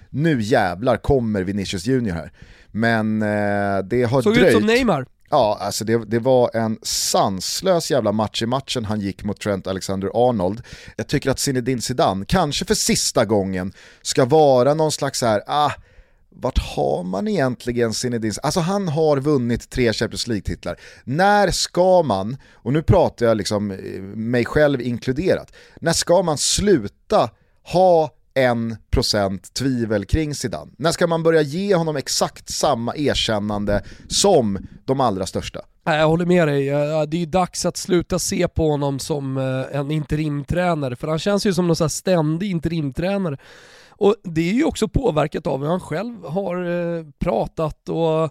[0.10, 2.32] nu jävlar kommer Vinicius Junior här.
[2.72, 4.48] Men eh, det har Såg dröjt.
[4.48, 5.06] ut som Neymar.
[5.34, 9.68] Ja, alltså det, det, var en sanslös jävla match i matchen han gick mot Trent
[9.68, 10.62] Alexander-Arnold.
[10.98, 15.72] Jag tycker att Zinedine Zidane, kanske för sista gången, ska vara någon slags här, ah,
[16.36, 18.34] vart har man egentligen Zinedine?
[18.44, 20.80] Alltså han har vunnit tre Champions League-titlar.
[21.04, 26.38] När ska man, och nu pratar jag liksom eh, mig själv inkluderat, när ska man
[26.38, 27.30] sluta
[27.64, 30.72] ha en procent tvivel kring Zidane?
[30.78, 35.60] När ska man börja ge honom exakt samma erkännande som de allra största?
[35.86, 39.80] Jag håller med dig, det är ju dags att sluta se på honom som eh,
[39.80, 43.38] en interimtränare, för han känns ju som någon ständig interimtränare.
[43.98, 48.30] Och det är ju också påverkat av hur han själv har eh, pratat och eh,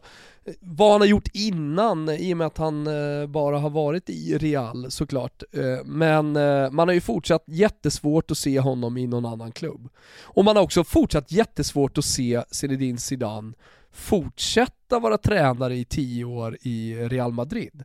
[0.60, 4.38] vad han har gjort innan i och med att han eh, bara har varit i
[4.38, 5.42] Real såklart.
[5.84, 6.32] Men
[6.74, 9.88] man har ju fortsatt jättesvårt att se honom i någon annan klubb.
[10.22, 13.52] Och man har också fortsatt jättesvårt att se Zinedine Zidane
[13.92, 17.84] fortsätta vara tränare i tio år i Real Madrid.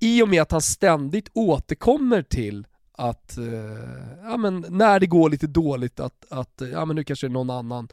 [0.00, 2.66] I och med att han ständigt återkommer till
[2.98, 7.26] att, eh, ja men när det går lite dåligt att, att ja men nu kanske
[7.26, 7.88] det är någon annan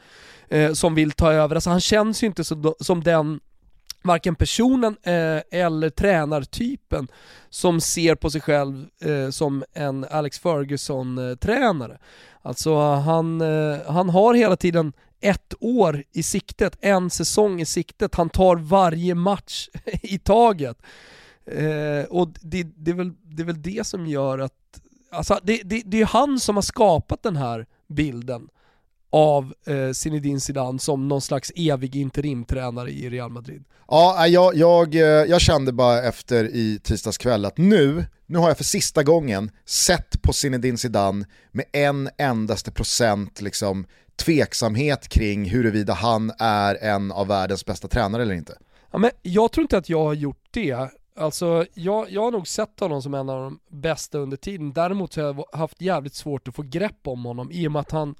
[0.48, 1.56] eh, som vill ta över.
[1.56, 3.40] Alltså han känns ju inte som, som den
[4.04, 7.08] varken personen eh, eller tränartypen
[7.50, 11.98] som ser på sig själv eh, som en Alex Ferguson-tränare.
[12.42, 18.16] Alltså han, eh, han har hela tiden ett år i siktet, en säsong i siktet,
[18.16, 19.70] han tar varje match
[20.02, 20.78] i taget.
[21.46, 25.62] Eh, och det, det, är väl, det är väl det som gör att Alltså det,
[25.66, 28.48] det, det är han som har skapat den här bilden
[29.12, 33.64] av eh, Zinedine Zidane som någon slags evig interimtränare i Real Madrid.
[33.88, 38.48] Ja, jag, jag, eh, jag kände bara efter i tisdags kväll att nu, nu har
[38.48, 43.86] jag för sista gången sett på Zinedine Zidane med en endaste procent liksom,
[44.26, 48.58] tveksamhet kring huruvida han är en av världens bästa tränare eller inte.
[48.92, 50.90] Ja, men jag tror inte att jag har gjort det.
[51.16, 54.74] Alltså, jag, jag har nog sett honom som en av de bästa under tiden.
[54.74, 57.80] Däremot så har jag haft jävligt svårt att få grepp om honom i och med
[57.80, 58.16] att han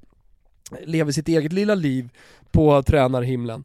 [0.82, 2.10] lever sitt eget lilla liv
[2.52, 3.64] på tränarhimlen.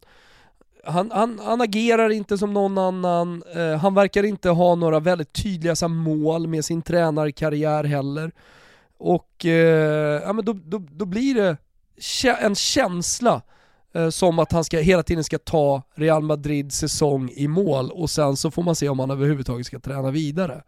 [0.83, 5.33] Han, han, han agerar inte som någon annan, eh, han verkar inte ha några väldigt
[5.33, 8.31] tydliga så mål med sin tränarkarriär heller.
[8.97, 11.57] Och eh, ja, men då, då, då blir det
[12.41, 13.56] en känsla Eh,
[13.93, 18.09] Eh, som att han ska, hela tiden ska ta Real Madrids säsong i mål och
[18.09, 20.63] sen så får man se om han överhuvudtaget ska träna vidare.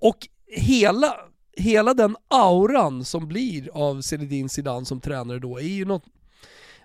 [0.00, 1.16] Och hela,
[1.56, 6.04] hela den auran som blir av Zinedine Zidane som tränare då är ju något,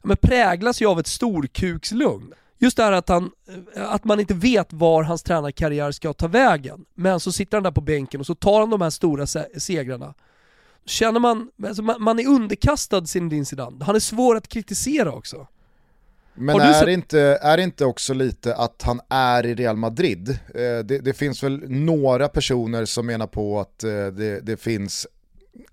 [0.03, 2.33] men präglas ju av ett storkukslugn.
[2.57, 3.31] Just det här att, han,
[3.75, 7.63] eh, att man inte vet var hans tränarkarriär ska ta vägen, men så sitter han
[7.63, 10.13] där på bänken och så tar han de här stora segrarna.
[10.85, 15.47] Känner man, alltså man, man är underkastad Zinedine Zidane, han är svår att kritisera också.
[16.33, 20.29] Men är, det inte, är det inte också lite att han är i Real Madrid?
[20.29, 25.07] Eh, det, det, finns väl några personer som menar på att eh, det, det, finns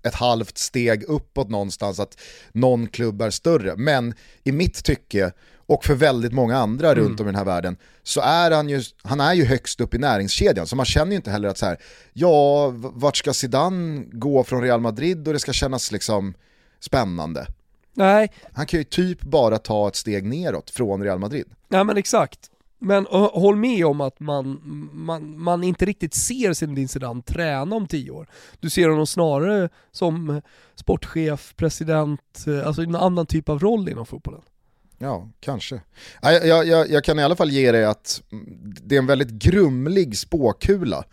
[0.03, 2.17] ett halvt steg uppåt någonstans, att
[2.51, 3.75] någon klubb är större.
[3.75, 7.03] Men i mitt tycke, och för väldigt många andra mm.
[7.03, 9.93] runt om i den här världen, så är han ju, han är ju högst upp
[9.93, 10.67] i näringskedjan.
[10.67, 11.77] Så man känner ju inte heller att så här,
[12.13, 16.33] ja, vart ska Zidane gå från Real Madrid och det ska kännas liksom
[16.79, 17.47] spännande.
[17.99, 18.31] Nej.
[18.53, 21.45] Han kan ju typ bara ta ett steg neråt från Real Madrid.
[21.69, 22.39] Ja men exakt.
[22.79, 24.61] Men håll med om att man,
[24.93, 28.27] man, man inte riktigt ser Zinedine Zidane träna om tio år.
[28.59, 30.41] Du ser honom snarare som
[30.75, 34.41] sportchef, president, eh, alltså en annan typ av roll inom fotbollen.
[34.97, 35.81] Ja, kanske.
[36.21, 38.21] Jag, jag, jag, kan i alla fall ge dig att
[38.83, 41.03] det är en väldigt grumlig spåkula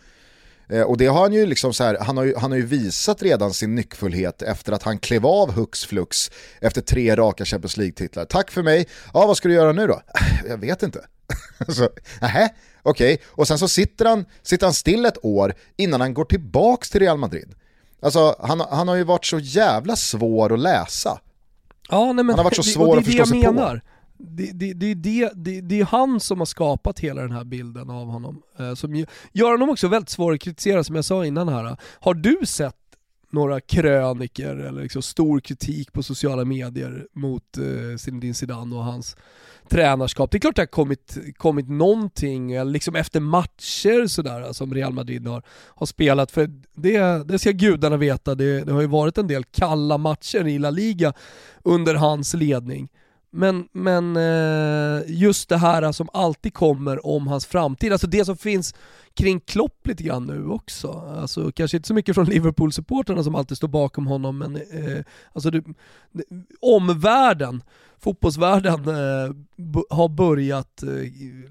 [0.87, 3.23] och det har han ju liksom så här, han har ju, han har ju visat
[3.23, 8.25] redan sin nyckfullhet efter att han klev av hux flux efter tre raka Champions League-titlar.
[8.25, 10.01] Tack för mig, ja vad ska du göra nu då?
[10.49, 11.01] Jag vet inte.
[11.69, 12.51] så, okej.
[12.83, 13.19] Okay.
[13.27, 17.01] Och sen så sitter han, sitter han still ett år innan han går tillbaks till
[17.01, 17.55] Real Madrid.
[18.03, 21.21] Alltså han, han har ju varit så jävla svår att läsa.
[21.89, 23.75] Ja, nej, men han har varit så svår att förstå sig menar.
[23.75, 23.81] på
[24.19, 27.91] det, det, det, det, det, det är han som har skapat hela den här bilden
[27.91, 28.43] av honom.
[28.59, 31.77] Eh, som gör honom också väldigt svår att kritisera som jag sa innan här.
[32.01, 32.77] Har du sett
[33.31, 39.17] några kröniker eller liksom stor kritik på sociala medier mot eh, Zinedine Zidane och hans
[39.69, 40.31] tränarskap.
[40.31, 44.75] Det är klart det har kommit, kommit någonting, eh, liksom efter matcher sådär eh, som
[44.75, 48.87] Real Madrid har, har spelat, för det, det ska gudarna veta, det, det har ju
[48.87, 51.13] varit en del kalla matcher i La Liga
[51.63, 52.89] under hans ledning.
[53.31, 58.37] Men, men eh, just det här som alltid kommer om hans framtid, alltså det som
[58.37, 58.75] finns
[59.15, 61.17] kring Klopp lite grann nu också.
[61.21, 65.51] Alltså, kanske inte så mycket från Liverpool-supporterna som alltid står bakom honom, men eh, alltså,
[65.51, 65.65] det,
[66.13, 66.25] det,
[66.61, 67.63] omvärlden
[67.99, 69.33] fotbollsvärlden eh,
[69.91, 70.89] har börjat eh,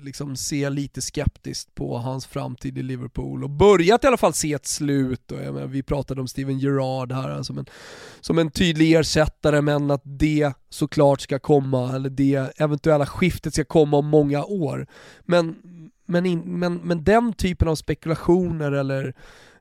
[0.03, 4.53] liksom se lite skeptiskt på hans framtid i Liverpool och börjat i alla fall se
[4.53, 5.31] ett slut.
[5.31, 7.65] Och, menar, vi pratade om Steven Gerrard här alltså, som en,
[8.21, 13.65] som en tydlig ersättare men att det såklart ska komma, eller det eventuella skiftet ska
[13.65, 14.87] komma om många år.
[15.21, 15.55] Men,
[16.05, 19.13] men, in, men, men den typen av spekulationer eller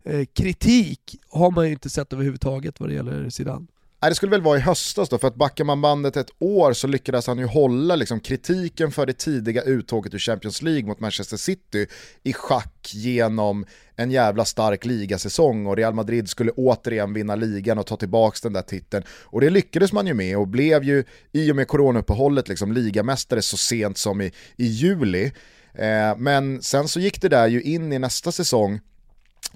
[0.05, 3.67] eh, kritik har man ju inte sett överhuvudtaget vad det gäller Zidane.
[4.05, 6.73] Nej, det skulle väl vara i höstas då, för att backar man bandet ett år
[6.73, 11.01] så lyckades han ju hålla liksom, kritiken för det tidiga uttåget ur Champions League mot
[11.01, 11.87] Manchester City
[12.23, 17.87] i schack genom en jävla stark ligasäsong och Real Madrid skulle återigen vinna ligan och
[17.87, 19.05] ta tillbaka den där titeln.
[19.09, 23.43] Och det lyckades man ju med och blev ju i och med coronauppehållet liksom ligamästare
[23.43, 25.33] så sent som i, i juli.
[25.75, 28.81] Eh, men sen så gick det där ju in i nästa säsong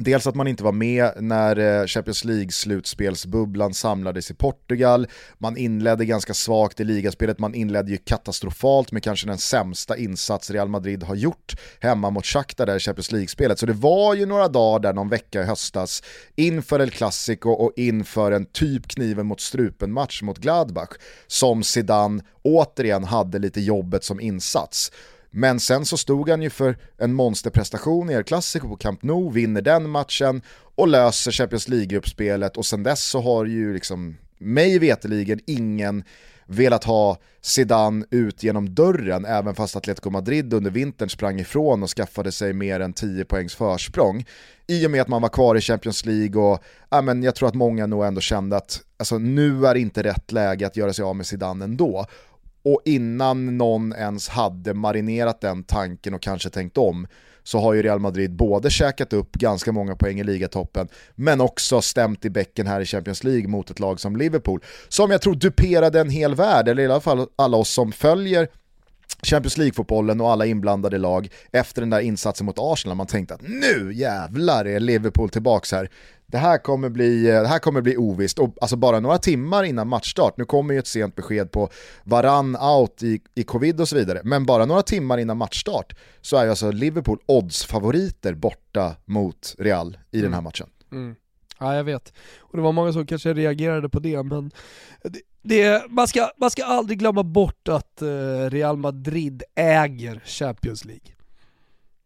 [0.01, 5.07] Dels att man inte var med när eh, Champions League-slutspelsbubblan samlades i Portugal,
[5.39, 10.51] man inledde ganska svagt i ligaspelet, man inledde ju katastrofalt med kanske den sämsta insats
[10.51, 13.59] Real Madrid har gjort hemma mot Shakhtar där i Champions League-spelet.
[13.59, 16.03] Så det var ju några dagar där någon vecka i höstas
[16.37, 20.91] inför El Clasico och inför en typ kniven mot strupen-match mot Gladbach
[21.27, 24.93] som Zidane återigen hade lite jobbet som insats.
[25.39, 29.33] Men sen så stod han ju för en monsterprestation i El Clasico på Camp Nou,
[29.33, 30.43] vinner den matchen
[30.75, 36.05] och löser Champions League-gruppspelet och sen dess så har ju liksom mig veteligen ingen
[36.47, 41.91] velat ha Zidane ut genom dörren även fast Atletico Madrid under vintern sprang ifrån och
[41.91, 44.25] skaffade sig mer än 10 poängs försprång.
[44.67, 47.49] I och med att man var kvar i Champions League och ja, men jag tror
[47.49, 51.05] att många nog ändå kände att alltså, nu är inte rätt läge att göra sig
[51.05, 52.07] av med Zidane ändå.
[52.65, 57.07] Och innan någon ens hade marinerat den tanken och kanske tänkt om
[57.43, 61.81] så har ju Real Madrid både käkat upp ganska många poäng i ligatoppen men också
[61.81, 65.35] stämt i bäcken här i Champions League mot ett lag som Liverpool som jag tror
[65.35, 68.49] duperade en hel värld, eller i alla fall alla oss som följer
[69.23, 72.97] Champions League-fotbollen och alla inblandade lag efter den där insatsen mot Arsenal.
[72.97, 75.91] Man tänkte att nu jävlar är Liverpool tillbaks här
[76.31, 78.39] det här kommer bli, det här kommer bli ovisst.
[78.39, 81.69] Och alltså bara några timmar innan matchstart, nu kommer ju ett sent besked på
[82.05, 86.37] varann out i, i covid och så vidare, men bara några timmar innan matchstart så
[86.37, 90.25] är ju alltså Liverpool odds-favoriter borta mot Real i mm.
[90.25, 90.45] den här mm.
[90.45, 90.67] matchen.
[90.93, 91.15] Mm.
[91.59, 92.13] Ja, jag vet.
[92.39, 94.51] Och det var många som kanske reagerade på det, men
[95.03, 100.85] det, det, man, ska, man ska aldrig glömma bort att uh, Real Madrid äger Champions
[100.85, 101.13] League.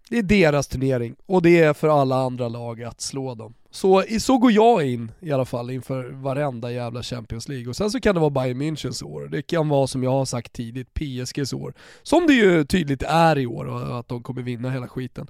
[0.09, 3.55] Det är deras turnering och det är för alla andra lag att slå dem.
[3.71, 7.69] Så, så går jag in i alla fall inför varenda jävla Champions League.
[7.69, 10.25] Och sen så kan det vara Bayern Münchens år, det kan vara som jag har
[10.25, 11.75] sagt tidigt, PSGs år.
[12.03, 15.27] Som det ju tydligt är i år, och att de kommer vinna hela skiten.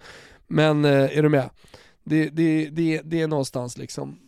[0.46, 1.50] Men eh, är du med?
[2.04, 4.18] Det, det, det, det är någonstans liksom,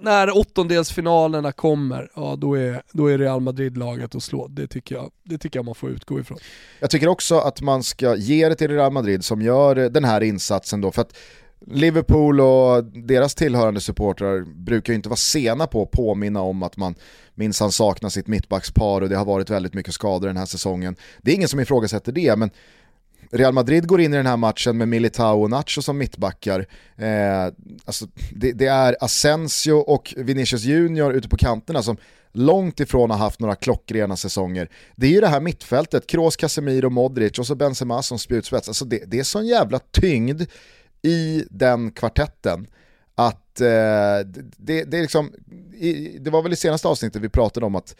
[0.00, 4.48] när åttondelsfinalerna kommer, ja då är, då är Real Madrid laget att slå.
[4.48, 6.38] Det tycker, jag, det tycker jag man får utgå ifrån.
[6.80, 10.20] Jag tycker också att man ska ge det till Real Madrid som gör den här
[10.20, 11.16] insatsen då, för att
[11.66, 16.76] Liverpool och deras tillhörande supportrar brukar ju inte vara sena på att påminna om att
[16.76, 16.94] man
[17.34, 20.96] minsann saknar sitt mittbackspar och det har varit väldigt mycket skador den här säsongen.
[21.22, 22.50] Det är ingen som ifrågasätter det, men
[23.30, 26.66] Real Madrid går in i den här matchen med Militao och Nacho som mittbackar.
[26.96, 27.44] Eh,
[27.84, 31.96] alltså det, det, är Asensio och Vinicius Junior ute på kanterna som
[32.32, 34.68] långt ifrån har haft några klockrena säsonger.
[34.96, 38.68] Det är ju det här mittfältet, Kroos, Casemiro, Modric och så Benzema som spjutspets.
[38.68, 40.42] Alltså det, det är sån jävla tyngd
[41.02, 42.66] i den kvartetten
[43.14, 43.66] att eh,
[44.56, 45.32] det, det, är liksom,
[45.74, 47.96] i, det var väl i senaste avsnittet vi pratade om att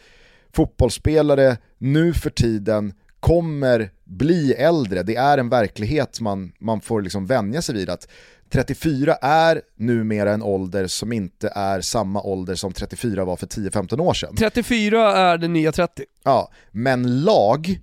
[0.53, 7.25] fotbollsspelare nu för tiden kommer bli äldre, det är en verklighet man, man får liksom
[7.25, 8.07] vänja sig vid att
[8.49, 13.99] 34 är numera en ålder som inte är samma ålder som 34 var för 10-15
[13.99, 14.35] år sedan.
[14.35, 16.03] 34 är den nya 30.
[16.23, 17.79] Ja, men lag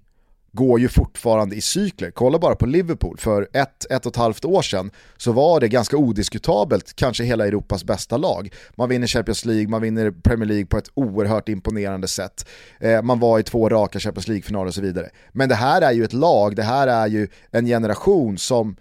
[0.57, 2.11] går ju fortfarande i cykler.
[2.11, 5.69] Kolla bara på Liverpool, för ett, ett och ett halvt år sedan så var det
[5.69, 8.53] ganska odiskutabelt kanske hela Europas bästa lag.
[8.75, 12.49] Man vinner Champions League, man vinner Premier League på ett oerhört imponerande sätt.
[12.81, 15.11] Eh, man var i två raka Champions League-finaler och så vidare.
[15.33, 18.77] Men det här är ju ett lag, det här är ju en generation som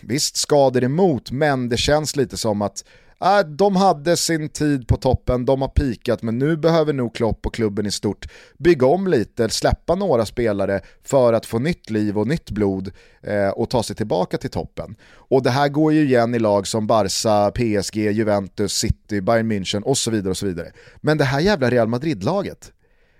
[0.00, 2.84] visst skador emot, men det känns lite som att
[3.22, 7.46] äh, de hade sin tid på toppen, de har pikat men nu behöver nog Klopp
[7.46, 8.26] och klubben i stort
[8.58, 12.90] bygga om lite, släppa några spelare för att få nytt liv och nytt blod
[13.22, 14.96] eh, och ta sig tillbaka till toppen.
[15.14, 19.82] Och det här går ju igen i lag som Barca, PSG, Juventus, City, Bayern München
[19.82, 20.72] och så vidare och så vidare.
[20.96, 22.72] Men det här jävla Real Madrid-laget,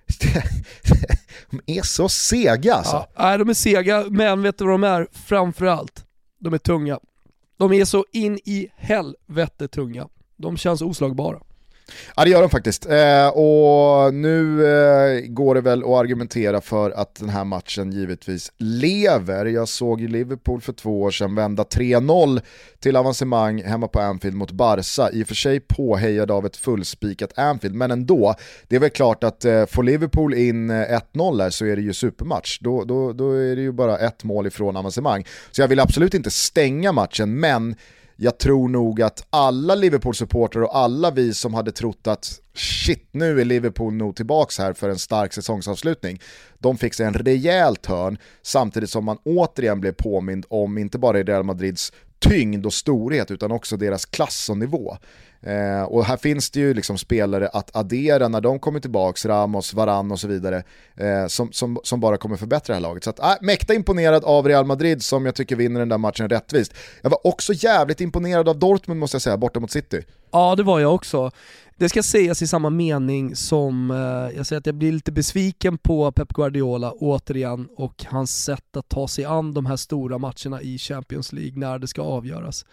[1.50, 2.96] de är så sega alltså.
[2.96, 6.04] Ja, nej, de är sega, men vet du vad de är framförallt?
[6.40, 6.98] De är tunga.
[7.56, 10.08] De är så in i helvete tunga.
[10.36, 11.40] De känns oslagbara.
[12.16, 12.86] Ja det gör de faktiskt.
[12.86, 18.52] Eh, och nu eh, går det väl att argumentera för att den här matchen givetvis
[18.58, 19.46] lever.
[19.46, 22.40] Jag såg ju Liverpool för två år sedan vända 3-0
[22.80, 25.10] till avancemang hemma på Anfield mot Barca.
[25.12, 28.34] I och för sig påhejad av ett fullspikat Anfield, men ändå.
[28.68, 31.82] Det är väl klart att eh, får Liverpool in eh, 1-0 där så är det
[31.82, 32.58] ju supermatch.
[32.60, 35.24] Då, då, då är det ju bara ett mål ifrån avancemang.
[35.50, 37.76] Så jag vill absolut inte stänga matchen, men
[38.16, 43.40] jag tror nog att alla Liverpool-supportrar och alla vi som hade trott att shit, nu
[43.40, 46.20] är Liverpool nog tillbaks här för en stark säsongsavslutning.
[46.58, 51.22] De fick sig en rejäl törn samtidigt som man återigen blev påmind om inte bara
[51.22, 51.92] Real Madrids
[52.22, 54.96] tyngd och storhet utan också deras klass och nivå.
[55.46, 59.74] Eh, och här finns det ju liksom spelare att addera när de kommer tillbaka, Ramos,
[59.74, 60.62] Varan och så vidare,
[60.96, 63.04] eh, som, som, som bara kommer förbättra det här laget.
[63.04, 66.28] Så att, äh, mäkta imponerad av Real Madrid som jag tycker vinner den där matchen
[66.28, 66.74] rättvist.
[67.02, 70.02] Jag var också jävligt imponerad av Dortmund måste jag säga, borta mot City.
[70.32, 71.30] Ja det var jag också.
[71.76, 75.78] Det ska sägas i samma mening som eh, jag säger att jag blir lite besviken
[75.78, 80.62] på Pep Guardiola återigen och hans sätt att ta sig an de här stora matcherna
[80.62, 82.64] i Champions League när det ska avgöras.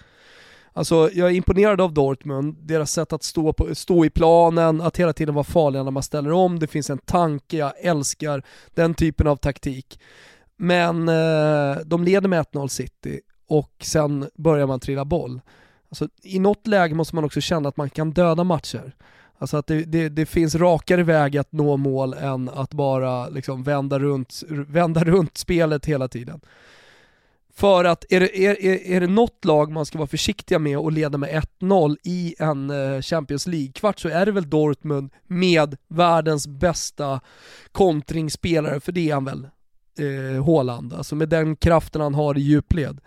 [0.73, 4.97] Alltså jag är imponerad av Dortmund, deras sätt att stå, på, stå i planen, att
[4.97, 8.43] hela tiden vara farliga när man ställer om, det finns en tanke, jag älskar
[8.73, 9.99] den typen av taktik.
[10.57, 15.41] Men eh, de leder med 1-0 City och sen börjar man trilla boll.
[15.89, 18.95] Alltså, I något läge måste man också känna att man kan döda matcher.
[19.37, 23.63] Alltså att det, det, det, finns rakare väg att nå mål än att bara liksom
[23.63, 26.41] vända, runt, vända runt spelet hela tiden.
[27.53, 30.91] För att är det, är, är det något lag man ska vara försiktiga med och
[30.91, 36.47] leda med 1-0 i en eh, Champions League-kvart så är det väl Dortmund med världens
[36.47, 37.19] bästa
[37.71, 39.47] kontringsspelare, för det är han väl,
[39.99, 42.99] eh, Haaland, alltså med den kraften han har i djupled.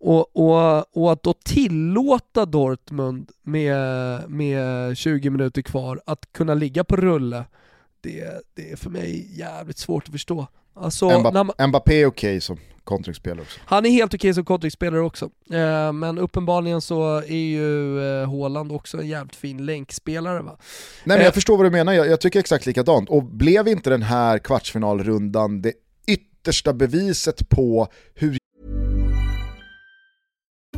[0.00, 6.84] Och, och, och att då tillåta Dortmund med, med 20 minuter kvar att kunna ligga
[6.84, 7.44] på rulle,
[8.00, 10.46] det, det är för mig jävligt svårt att förstå.
[10.74, 11.68] Alltså, Mbappé, man...
[11.68, 13.60] Mbappé är okej okay som kontringsspelare också.
[13.64, 15.30] Han är helt okej okay som kontringsspelare också.
[15.50, 20.56] Eh, men uppenbarligen så är ju eh, Haaland också en jävligt fin länkspelare va?
[21.04, 23.08] Nej men jag eh, förstår vad du menar, jag, jag, tycker exakt likadant.
[23.10, 25.72] Och blev inte den här kvartsfinalrundan det
[26.06, 28.38] yttersta beviset på hur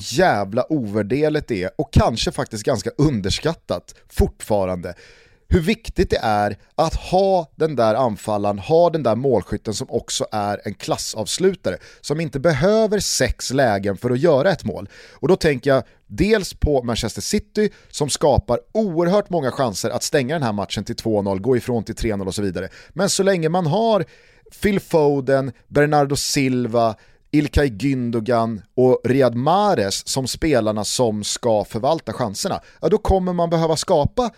[0.00, 4.94] Jävla ovärderligt det är och kanske faktiskt ganska underskattat fortfarande
[5.48, 10.26] hur viktigt det är att ha den där anfallaren, ha den där målskytten som också
[10.32, 14.88] är en klassavslutare, som inte behöver sex lägen för att göra ett mål.
[15.12, 20.34] Och då tänker jag dels på Manchester City som skapar oerhört många chanser att stänga
[20.34, 22.68] den här matchen till 2-0, gå ifrån till 3-0 och så vidare.
[22.90, 24.04] Men så länge man har
[24.62, 26.94] Phil Foden, Bernardo Silva,
[27.36, 33.50] Ilkay Gündogan och Riyad Mahrez som spelarna som ska förvalta chanserna, ja då kommer man
[33.50, 34.30] behöva skapa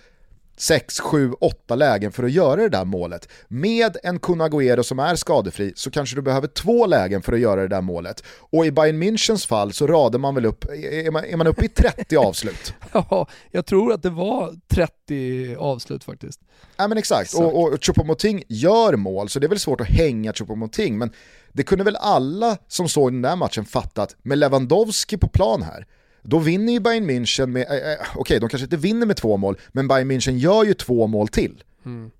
[0.57, 3.29] 6, 7, 8 lägen för att göra det där målet.
[3.49, 7.41] Med en Kun Agüero som är skadefri så kanske du behöver två lägen för att
[7.41, 8.25] göra det där målet.
[8.41, 11.65] Och i Bayern Münchens fall så radar man väl upp, är man, är man uppe
[11.65, 12.75] i 30 avslut?
[12.93, 16.41] ja, jag tror att det var 30 avslut faktiskt.
[16.77, 17.45] Ja men exakt, exakt.
[17.45, 21.11] och, och Choupo-Moting gör mål så det är väl svårt att hänga Choupo-Moting men
[21.53, 25.87] det kunde väl alla som såg den där matchen fattat med Lewandowski på plan här
[26.23, 29.37] då vinner ju Bayern München med, äh, okej okay, de kanske inte vinner med två
[29.37, 31.65] mål, men Bayern München gör ju två mål till.
[31.85, 32.11] Mm.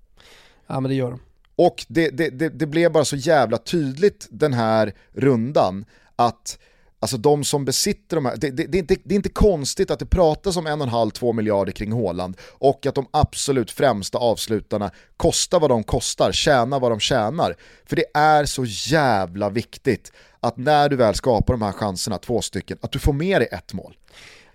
[0.67, 1.19] Ja men det gör de.
[1.55, 6.59] Och det, det, det, det blev bara så jävla tydligt den här rundan att
[7.01, 9.91] Alltså de som besitter de här, det, det, det, är inte, det är inte konstigt
[9.91, 13.07] att det pratas om en och en halv, två miljarder kring Håland och att de
[13.11, 17.55] absolut främsta avslutarna kostar vad de kostar, tjänar vad de tjänar.
[17.85, 22.41] För det är så jävla viktigt att när du väl skapar de här chanserna, två
[22.41, 23.97] stycken, att du får med dig ett mål.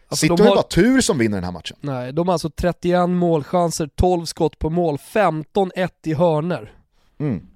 [0.08, 1.76] Alltså City har ju bara tur som vinner den här matchen.
[1.80, 6.72] Nej, de har alltså 31 målchanser, 12 skott på mål, 15-1 i hörner.
[7.20, 7.46] Mm.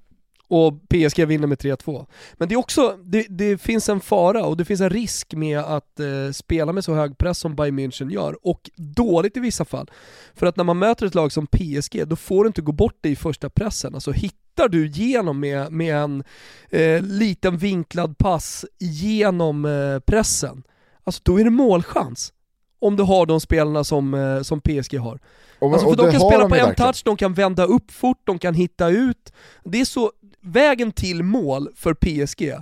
[0.49, 2.07] Och PSG vinner med 3-2.
[2.35, 5.59] Men det är också, det, det, finns en fara och det finns en risk med
[5.59, 9.65] att eh, spela med så hög press som Bayern München gör, och dåligt i vissa
[9.65, 9.91] fall.
[10.35, 12.99] För att när man möter ett lag som PSG, då får du inte gå bort
[13.01, 13.95] det i första pressen.
[13.95, 16.25] Alltså hittar du igenom med, med en
[16.71, 20.63] eh, liten vinklad pass genom eh, pressen,
[21.05, 22.33] alltså då är det målchans.
[22.81, 25.21] Om du har de spelarna som, eh, som PSG har.
[25.59, 26.75] Och, Alltså för de kan spela på en verkligen.
[26.75, 29.33] touch, de kan vända upp fort, de kan hitta ut.
[29.65, 30.13] Det är så,
[30.49, 32.53] vägen till mål för PSG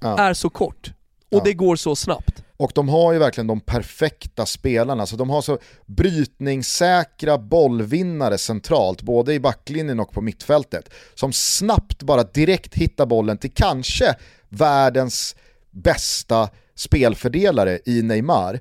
[0.00, 0.18] Ja.
[0.18, 0.92] är så kort.
[1.32, 1.42] Och Ja.
[1.44, 2.44] det går så snabbt.
[2.56, 9.02] Och de har ju verkligen de perfekta spelarna, så de har så brytningssäkra bollvinnare centralt,
[9.02, 14.14] både i backlinjen och på mittfältet, som snabbt bara direkt hittar bollen till kanske
[14.48, 15.36] världens
[15.70, 18.60] bästa spelfördelare i Neymar.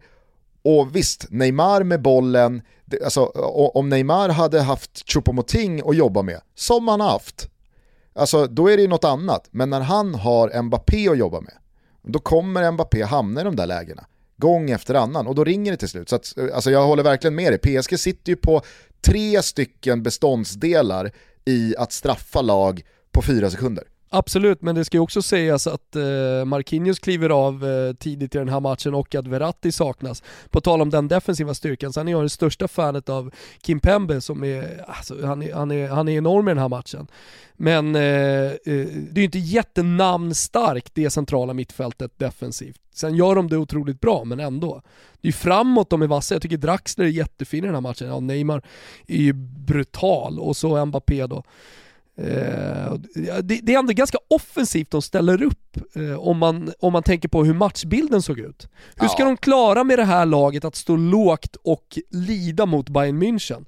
[0.63, 2.61] Och visst, Neymar med bollen,
[3.05, 3.25] alltså,
[3.73, 7.49] om Neymar hade haft Choupo-Moting att jobba med, som han haft,
[8.13, 9.47] alltså, då är det ju något annat.
[9.51, 11.53] Men när han har Mbappé att jobba med,
[12.03, 14.05] då kommer Mbappé hamna i de där lägena.
[14.37, 16.09] Gång efter annan och då ringer det till slut.
[16.09, 17.81] Så att, eh, alltså jag håller verkligen med dig.
[17.81, 18.61] PSG sitter ju på
[19.01, 21.11] tre stycken beståndsdelar
[21.45, 23.83] i att straffa lag på fyra sekunder.
[24.15, 28.37] Absolut, men det ska ju också sägas att eh, Marquinhos kliver av eh, tidigt i
[28.37, 30.23] den här matchen och att Verratti saknas.
[30.49, 34.21] På tal om den defensiva styrkan, så är jag det största fanet av Kim Pembe
[34.21, 37.07] som är, alltså, han är, han är, han är enorm i den här matchen.
[37.53, 42.81] Men eh, eh, det är ju inte jättenamnstarkt det centrala mittfältet defensivt.
[42.93, 44.81] Sen gör de det otroligt bra, men ändå.
[45.21, 46.35] Det är ju framåt de är vassa.
[46.35, 48.07] Jag tycker Draxler är jättefin i den här matchen.
[48.07, 48.61] Ja, Neymar
[49.07, 51.43] är ju brutal och så Mbappé då.
[52.17, 52.93] Eh,
[53.43, 57.29] det, det är ändå ganska offensivt de ställer upp eh, om, man, om man tänker
[57.29, 58.67] på hur matchbilden såg ut.
[58.95, 59.25] Hur ska Ja.
[59.25, 63.65] de klara med det här laget att stå lågt och lida mot Bayern München?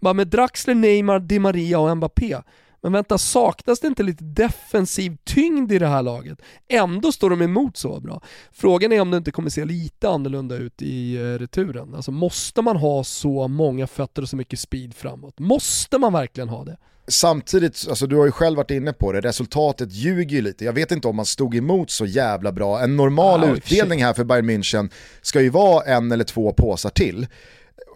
[0.00, 2.36] Bara med Draxler, Neymar, Di Maria och Mbappé.
[2.80, 6.42] Men vänta, saknas det inte lite defensiv tyngd i det här laget?
[6.68, 8.22] Ändå står de emot så bra.
[8.52, 11.94] Frågan är om det inte kommer se lite annorlunda ut i eh, returen.
[11.94, 15.38] Alltså måste man ha så många fötter och så mycket speed framåt?
[15.38, 16.76] Måste man verkligen ha det?
[17.10, 20.64] Samtidigt, alltså du har ju själv varit inne på det, resultatet ljuger ju lite.
[20.64, 22.80] Jag vet inte om man stod emot så jävla bra.
[22.80, 23.50] En normal sig.
[23.50, 24.90] utdelning här för Bayern München
[25.22, 27.26] ska ju vara en eller två påsar till.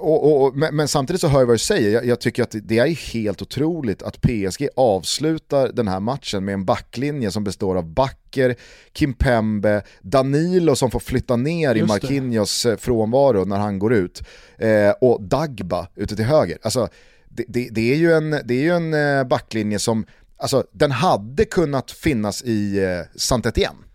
[0.03, 2.51] Och, och, men, men samtidigt så hör jag vad du säger, jag, jag tycker att
[2.51, 7.45] det, det är helt otroligt att PSG avslutar den här matchen med en backlinje som
[7.45, 8.57] består av Backer,
[8.95, 11.95] Kimpembe, Danilo som får flytta ner i Just det.
[11.95, 14.23] Marquinhos eh, frånvaro när han går ut,
[14.59, 16.59] eh, och Dagba ute till höger.
[16.63, 16.89] Alltså,
[17.29, 20.91] det, det, det är ju en, det är ju en eh, backlinje som, alltså den
[20.91, 23.92] hade kunnat finnas i eh, Saint-Étienne.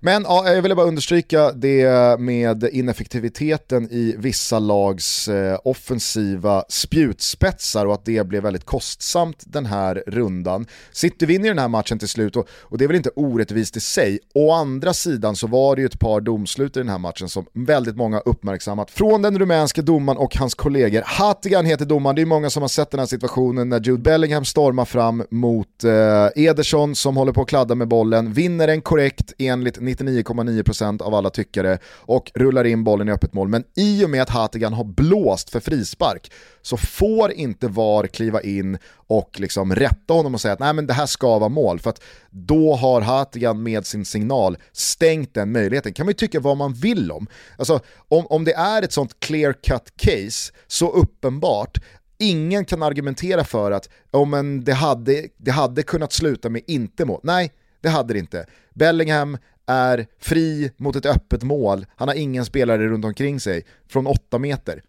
[0.00, 7.86] Men ja, jag ville bara understryka det med ineffektiviteten i vissa lags eh, offensiva spjutspetsar
[7.86, 10.66] och att det blev väldigt kostsamt den här rundan.
[10.92, 13.80] City vinner den här matchen till slut och, och det är väl inte orättvist i
[13.80, 14.18] sig.
[14.34, 17.46] Å andra sidan så var det ju ett par domslut i den här matchen som
[17.52, 18.90] väldigt många uppmärksammat.
[18.90, 21.02] Från den rumänske domaren och hans kollegor.
[21.06, 24.44] Hatigan heter domaren, det är många som har sett den här situationen när Jude Bellingham
[24.44, 29.32] stormar fram mot eh, Ederson som håller på att kladda med bollen, vinner den korrekt
[29.38, 33.48] enligt 99,9% av alla tyckare och rullar in bollen i öppet mål.
[33.48, 38.40] Men i och med att Hatigan har blåst för frispark så får inte VAR kliva
[38.40, 41.80] in och liksom rätta honom och säga att nej men det här ska vara mål.
[41.80, 45.92] För att då har Hatigan med sin signal stängt den möjligheten.
[45.92, 47.26] kan man ju tycka vad man vill om.
[47.58, 51.78] Alltså om, om det är ett sånt clear cut case, så uppenbart,
[52.18, 57.04] ingen kan argumentera för att oh, men det, hade, det hade kunnat sluta med inte
[57.04, 57.20] mål.
[57.22, 58.46] Nej, det hade det inte.
[58.74, 59.38] Bellingham
[59.68, 64.38] är fri mot ett öppet mål, han har ingen spelare runt omkring sig från åtta
[64.38, 64.82] meter.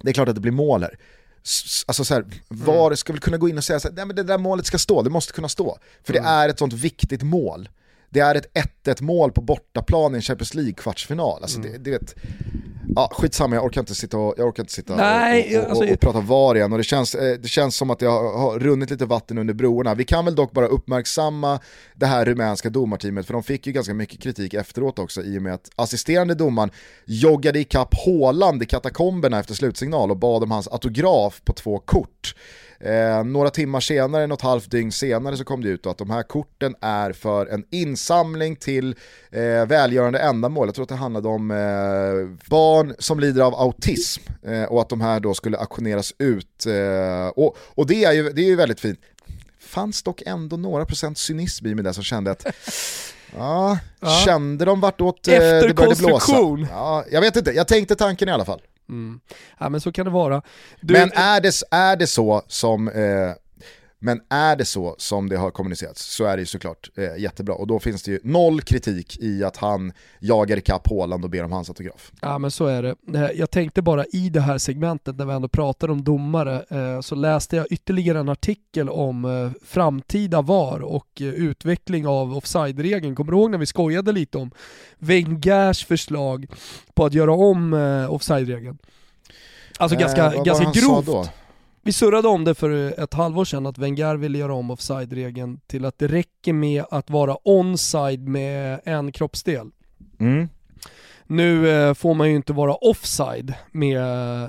[0.00, 0.98] Det är klart att det blir mål här.
[1.86, 4.16] Alltså så här, var ska vi kunna gå in och säga så här, nej men
[4.16, 5.78] det där målet ska stå, det måste kunna stå.
[6.02, 7.68] För det är ett sånt viktigt mål.
[8.10, 8.52] Det är ett
[8.84, 11.42] 1-1 mål på bortaplan i en Champions League-kvartsfinal.
[11.42, 12.14] Alltså det, det vet,
[12.96, 15.70] ja, skitsamma, jag orkar inte sitta och, jag orkar inte sitta Nej, och, och, och,
[15.70, 16.72] alltså- och prata VAR igen.
[16.72, 19.94] Och det, känns, eh, det känns som att jag har, runnit lite vatten under broarna.
[19.94, 21.60] Vi kan väl dock bara uppmärksamma
[21.94, 25.42] det här rumänska domarteamet, för de fick ju ganska mycket kritik efteråt också i och
[25.42, 26.70] med att assisterande domaren
[27.04, 32.34] joggade ikapp Haaland i katakomberna efter slutsignal och bad om hans autograf på två kort.
[32.80, 36.22] Eh, några timmar senare, något halvt dygn senare så kom det ut att de här
[36.22, 38.96] korten är för en insamling till
[39.30, 40.68] eh, välgörande ändamål.
[40.68, 44.88] Jag tror att det handlade om eh, barn som lider av autism eh, och att
[44.88, 46.66] de här då skulle auktioneras ut.
[46.66, 49.00] Eh, och och det, är ju, det är ju väldigt fint.
[49.60, 52.46] Fanns dock ändå några procent cynism i mig där som kände att
[53.36, 54.22] Ja, Ja.
[54.24, 56.32] kände de vartåt eh, det började blåsa?
[56.70, 58.60] Ja, jag vet inte, jag tänkte tanken i alla fall.
[58.88, 59.20] Mm.
[59.58, 60.42] Ja men så kan det vara.
[60.80, 63.32] Du, Men är det, är det så som eh,
[64.00, 67.54] Men är det så som det har kommunicerats så är det ju såklart eh, jättebra.
[67.54, 71.44] Och då finns det ju noll kritik i att han jagar ikapp Håland och ber
[71.44, 72.12] om hans autograf.
[72.20, 72.94] Ja men så är det.
[73.14, 77.00] Eh, jag tänkte bara i det här segmentet när vi ändå pratar om domare eh,
[77.00, 83.14] så läste jag ytterligare en artikel om eh, framtida VAR och utveckling av offside-regeln.
[83.14, 84.50] Kommer du ihåg när vi skojade lite om
[84.98, 86.46] Wengers förslag
[86.94, 87.72] på att göra om
[88.10, 88.78] offside-regeln?
[89.78, 91.30] Alltså ganska, eh, ganska grovt.
[91.88, 95.84] Vi surrade om det för ett halvår sedan att Wenger ville göra om offside-regeln till
[95.84, 99.70] att det räcker med att vara onside med en kroppsdel.
[100.20, 100.48] Mm.
[101.30, 104.02] Nu eh, får man ju inte vara offside med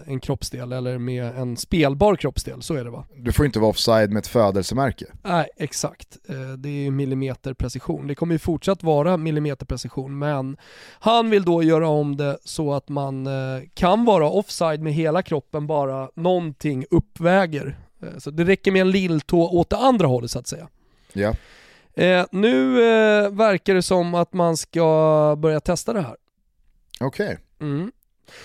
[0.06, 3.06] en kroppsdel eller med en spelbar kroppsdel, så är det va?
[3.16, 5.06] Du får inte vara offside med ett födelsemärke.
[5.24, 6.18] Nej, exakt.
[6.30, 8.08] Eh, det är ju millimeterprecision.
[8.08, 10.58] Det kommer ju fortsatt vara millimeterprecision, men
[11.00, 15.22] han vill då göra om det så att man eh, kan vara offside med hela
[15.22, 17.80] kroppen, bara någonting uppväger.
[18.18, 20.68] Så det räcker med en lilltå åt det andra hållet så att säga.
[21.14, 21.34] Ja.
[22.32, 22.74] nu
[23.30, 26.16] verkar det som att man ska börja testa det här.
[27.00, 27.38] Okej.
[27.58, 27.70] Okay.
[27.70, 27.92] Mm.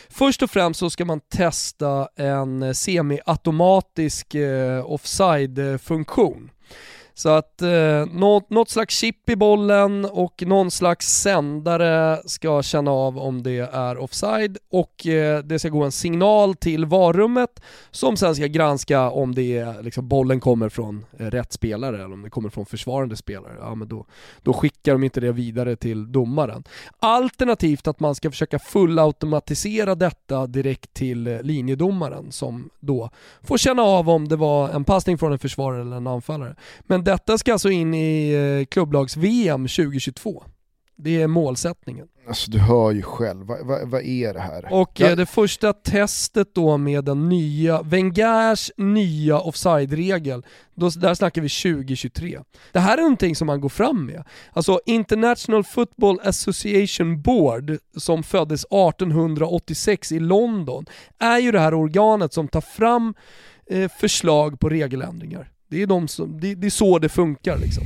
[0.08, 6.50] Först och främst så ska man testa en semiautomatisk eh, offside-funktion.
[7.16, 12.90] Så att eh, något, något, slags chip i bollen och någon slags sändare ska känna
[12.90, 17.60] av om det är offside och eh, det ska gå en signal till varummet
[17.90, 22.12] som sen ska granska om det är, liksom, bollen kommer från eh, rätt spelare eller
[22.12, 23.52] om det kommer från försvarande spelare.
[23.60, 24.06] Ja, men då,
[24.42, 26.64] då skickar de inte det vidare till domaren.
[26.98, 33.10] Alternativt att man ska försöka fullautomatisera detta direkt till eh, linjedomaren som då
[33.42, 36.56] får känna av om det var en passning från en försvarare eller en anfallare.
[36.82, 40.44] Men detta ska alltså in i eh, klubblags-VM 2022.
[40.96, 42.06] Det är målsättningen.
[42.28, 44.72] Alltså du hör ju själv, vad, vad, vad är det här?
[44.72, 50.42] Och eh, det första testet då med den nya, Wengers nya offside-regel,
[50.74, 52.40] där snackar vi 2023.
[52.72, 54.24] Det här är någonting som man går fram med.
[54.52, 60.86] Alltså International Football Association Board, som föddes 1886 i London,
[61.18, 63.14] är ju det här organet som tar fram
[63.66, 65.50] eh, förslag på regeländringar.
[65.74, 67.84] Det är, de som, det, det är så det funkar liksom.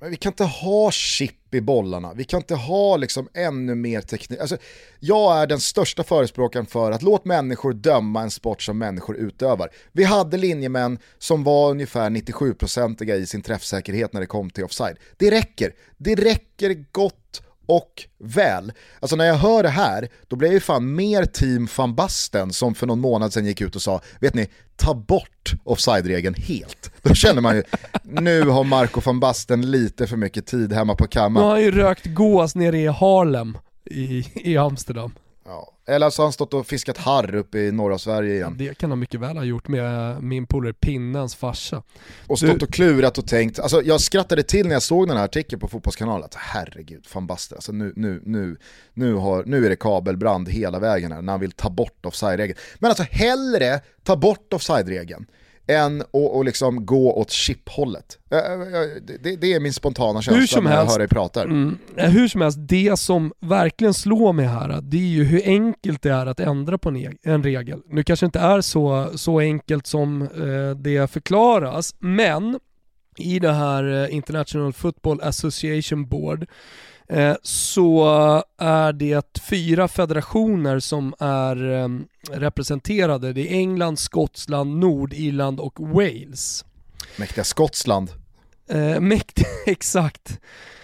[0.00, 4.00] Men vi kan inte ha chip i bollarna, vi kan inte ha liksom ännu mer
[4.00, 4.40] teknik.
[4.40, 4.56] Alltså,
[5.00, 9.70] jag är den största förespråkaren för att låt människor döma en sport som människor utövar.
[9.92, 14.96] Vi hade linjemän som var ungefär 97-procentiga i sin träffsäkerhet när det kom till offside.
[15.16, 18.72] Det räcker, det räcker gott och väl.
[19.00, 22.52] Alltså när jag hör det här, då blir jag ju fan mer team van Basten
[22.52, 26.90] som för någon månad sedan gick ut och sa, vet ni, ta bort offside-regeln helt.
[27.02, 27.62] Då känner man ju,
[28.02, 31.46] nu har Marco van Basten lite för mycket tid hemma på kammaren.
[31.46, 35.12] Nu har han ju rökt gås nere i Harlem i, i Amsterdam.
[35.48, 35.74] Ja.
[35.86, 38.56] Eller så har han stått och fiskat harr uppe i norra Sverige igen.
[38.58, 41.82] Ja, det kan han mycket väl ha gjort med min polare Pinnens farsa.
[42.26, 42.66] Och stått du...
[42.66, 45.68] och klurat och tänkt, alltså jag skrattade till när jag såg den här artikeln på
[45.68, 48.56] Fotbollskanalen, att herregud, fan Baster, alltså nu, nu, nu,
[48.94, 52.58] nu, har, nu är det kabelbrand hela vägen här när han vill ta bort offside-regeln.
[52.78, 55.26] Men alltså hellre ta bort offside-regeln
[55.68, 58.18] än att liksom gå åt chip-hållet.
[59.20, 61.42] Det, det, är min spontana känsla när jag hör dig prata.
[61.42, 66.02] Mm, hur som helst, det som verkligen slår mig här, det är ju hur enkelt
[66.02, 66.88] det är att ändra på
[67.22, 67.80] en regel.
[67.88, 70.28] Nu kanske inte är så, så enkelt som
[70.76, 72.58] det förklaras, men
[73.18, 76.46] i det här International Football Association Board
[77.42, 78.06] så
[78.58, 83.32] är det fyra federationer som är ehm, representerade.
[83.32, 86.64] Det är England, Skottland, Nordirland och Wales.
[87.16, 88.10] Mäktiga Skottland.
[88.68, 90.40] Eh, mäktiga, exakt.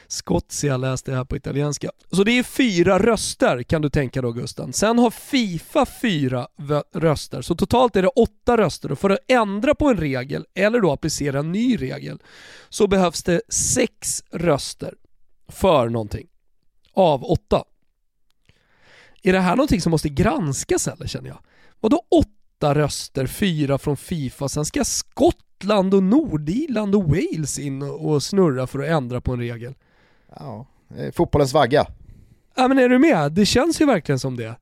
[0.08, 1.90] Skotsia läste jag här på italienska.
[2.10, 4.72] Så det är fyra röster kan du tänka då Gusten.
[4.72, 6.48] Sen har Fifa fyra
[6.94, 8.92] röster, så totalt är det åtta röster.
[8.92, 12.18] Och för att ändra på en regel, eller då applicera en ny regel,
[12.68, 14.94] så behövs det sex röster
[15.48, 16.26] för någonting
[16.92, 17.64] av åtta.
[19.22, 21.38] Är det här någonting som måste granskas eller känner jag?
[21.80, 28.22] Vadå åtta röster, fyra från Fifa, sen ska Skottland och Nordirland och Wales in och
[28.22, 29.74] snurra för att ändra på en regel?
[30.36, 30.66] Ja,
[31.12, 31.86] fotbollens vagga.
[32.54, 33.32] Ja men är du med?
[33.32, 34.54] Det känns ju verkligen som det.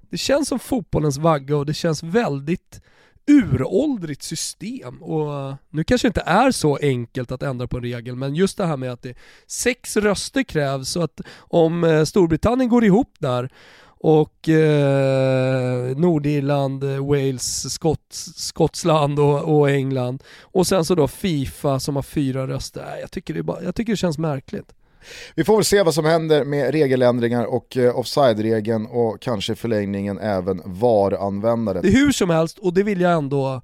[0.00, 2.82] Det känns som fotbollens vagga och det känns väldigt
[3.26, 7.82] uråldrigt system och eh, nu kanske det inte är så enkelt att ändra på en
[7.82, 9.14] regel men just det här med att det
[9.46, 13.50] sex röster krävs så att om eh, Storbritannien går ihop där
[14.02, 18.06] och eh, Nordirland, eh, Wales, Skott,
[18.36, 22.98] Skottland och, och, England och sen så då Fifa som har fyra röster.
[23.00, 24.72] Jag tycker det, bara, jag tycker det känns märkligt.
[25.34, 30.18] Vi får väl se vad som händer med regeländringar och eh, offside-regeln och kanske förlängningen
[30.18, 31.84] även VAR-användandet.
[31.84, 33.62] Hur som helst, och det vill jag ändå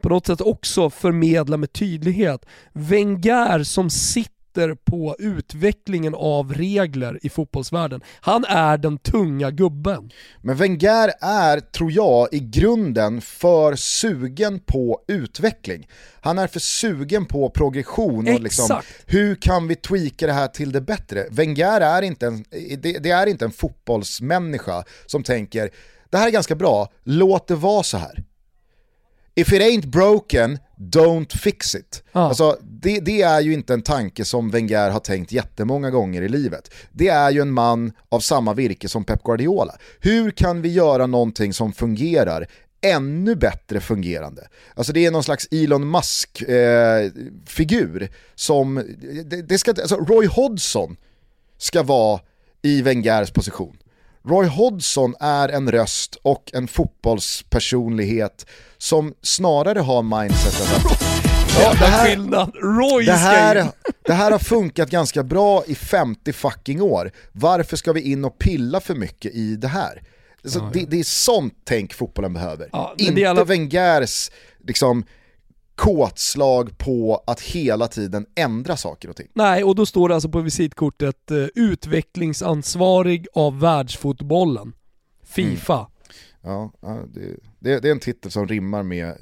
[0.00, 2.46] på något sätt också förmedla med tydlighet.
[2.72, 4.37] Wenger som sitter
[4.84, 8.00] på utvecklingen av regler i fotbollsvärlden.
[8.20, 10.10] Han är den tunga gubben.
[10.40, 15.88] Men Wenger är, tror jag, i grunden för sugen på utveckling.
[16.20, 20.72] Han är för sugen på progression och liksom, hur kan vi tweaka det här till
[20.72, 21.26] det bättre?
[21.30, 22.44] Wenger är inte en,
[22.78, 25.70] det, det är inte en fotbollsmänniska som tänker
[26.10, 28.24] det här är ganska bra, låt det vara så här.
[29.34, 32.02] If it ain't broken, don't fix it.
[32.12, 32.20] Ja.
[32.20, 36.28] Alltså, det, det är ju inte en tanke som Wenger har tänkt jättemånga gånger i
[36.28, 36.70] livet.
[36.92, 39.76] Det är ju en man av samma virke som Pep Guardiola.
[40.00, 42.46] Hur kan vi göra någonting som fungerar
[42.80, 44.48] ännu bättre fungerande?
[44.74, 46.48] Alltså det är någon slags Elon Musk-figur
[48.34, 48.84] som,
[49.24, 50.96] det, det ska, alltså Roy Hodgson
[51.58, 52.20] ska vara
[52.62, 53.76] i Wengers position.
[54.28, 58.46] Roy Hodgson är en röst och en fotbollspersonlighet
[58.78, 61.02] som snarare har mindsetet att
[61.60, 62.16] ja, det, här,
[63.06, 63.68] det, här,
[64.06, 67.12] det här har funkat ganska bra i 50 fucking år.
[67.32, 70.02] Varför ska vi in och pilla för mycket i det här?
[70.44, 72.68] Så det, det är sånt tänk fotbollen behöver.
[72.72, 74.30] Ja, Inte alla- Wengers
[74.66, 75.04] liksom,
[75.78, 79.28] kåtslag på att hela tiden ändra saker och ting.
[79.32, 84.72] Nej, och då står det alltså på visitkortet eh, utvecklingsansvarig av världsfotbollen.
[85.22, 85.86] Fifa.
[86.42, 87.20] Ja, ja det,
[87.58, 89.14] det, det är en titel som rimmar med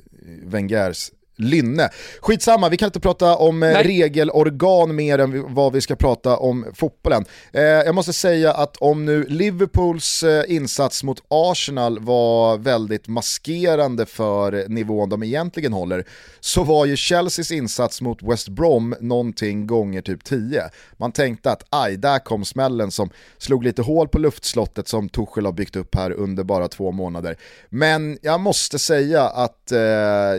[0.42, 1.88] Wengers lynne.
[2.20, 3.84] Skitsamma, vi kan inte prata om eh, Nej.
[3.84, 7.24] regelorgan mer än vad vi ska prata om fotbollen.
[7.52, 14.06] Eh, jag måste säga att om nu Liverpools eh, insats mot Arsenal var väldigt maskerande
[14.06, 16.04] för nivån de egentligen håller,
[16.40, 20.62] så var ju Chelseas insats mot West Brom någonting gånger typ 10.
[20.96, 25.44] Man tänkte att aj, där kom smällen som slog lite hål på luftslottet som Tuchel
[25.44, 27.36] har byggt upp här under bara två månader.
[27.68, 29.78] Men jag måste säga att eh,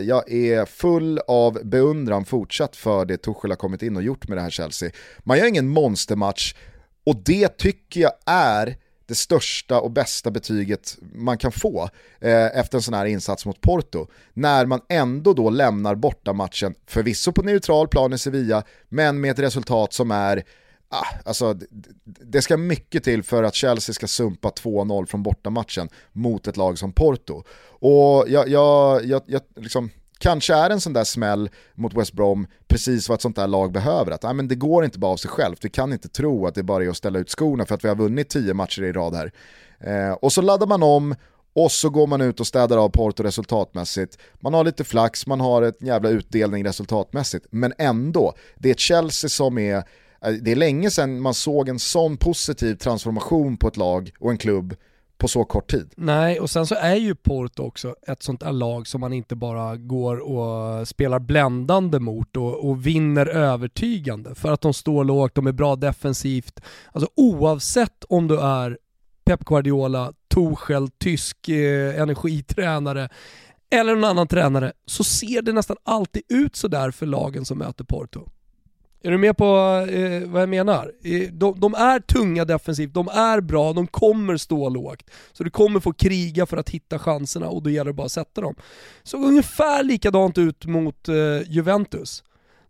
[0.02, 4.28] jag är full full av beundran fortsatt för det Tuchel har kommit in och gjort
[4.28, 4.90] med det här Chelsea.
[5.18, 6.54] Man gör ingen monstermatch
[7.04, 8.76] och det tycker jag är
[9.06, 11.88] det största och bästa betyget man kan få
[12.20, 14.06] eh, efter en sån här insats mot Porto.
[14.34, 19.38] När man ändå då lämnar bortamatchen, förvisso på neutral plan i Sevilla, men med ett
[19.38, 20.44] resultat som är
[20.90, 21.56] Ah, alltså,
[22.04, 26.78] det ska mycket till för att Chelsea ska sumpa 2-0 från bortamatchen mot ett lag
[26.78, 27.42] som Porto.
[27.80, 32.46] Och jag, jag, jag, jag liksom, kanske är en sån där smäll mot West Brom
[32.68, 34.12] precis vad ett sånt där lag behöver.
[34.12, 36.54] Att, nej, men det går inte bara av sig självt, vi kan inte tro att
[36.54, 38.92] det bara är att ställa ut skorna för att vi har vunnit tio matcher i
[38.92, 39.32] rad här.
[39.80, 41.14] Eh, och så laddar man om
[41.52, 44.18] och så går man ut och städar av Porto resultatmässigt.
[44.40, 47.46] Man har lite flax, man har ett jävla utdelning resultatmässigt.
[47.50, 51.68] Men ändå, det är ett Chelsea som är eh, Det är länge sedan man såg
[51.68, 54.74] en sån positiv transformation på ett lag och en klubb
[55.18, 55.92] på så kort tid.
[55.96, 59.36] Nej, och sen så är ju Porto också ett sånt där lag som man inte
[59.36, 65.34] bara går och spelar bländande mot och, och vinner övertygande för att de står lågt,
[65.34, 66.60] de är bra defensivt.
[66.92, 68.78] Alltså oavsett om du är
[69.24, 73.08] Pep Guardiola, Torshäll, tysk eh, energitränare
[73.70, 77.84] eller någon annan tränare så ser det nästan alltid ut sådär för lagen som möter
[77.84, 78.28] Porto.
[79.02, 79.44] Är du med på
[79.90, 80.92] eh, vad jag menar?
[81.32, 85.10] De, de är tunga defensivt, de är bra, de kommer stå lågt.
[85.32, 88.12] Så du kommer få kriga för att hitta chanserna och då gäller det bara att
[88.12, 88.54] sätta dem.
[89.02, 91.14] Såg ungefär likadant ut mot eh,
[91.46, 92.24] Juventus.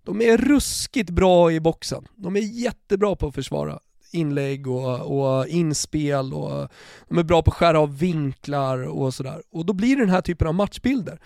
[0.04, 2.04] De är ruskigt bra i boxen.
[2.16, 3.78] De är jättebra på att försvara
[4.12, 6.68] inlägg och, och inspel och
[7.08, 9.42] de är bra på att skära av vinklar och sådär.
[9.52, 11.20] Och då blir det den här typen av matchbilder.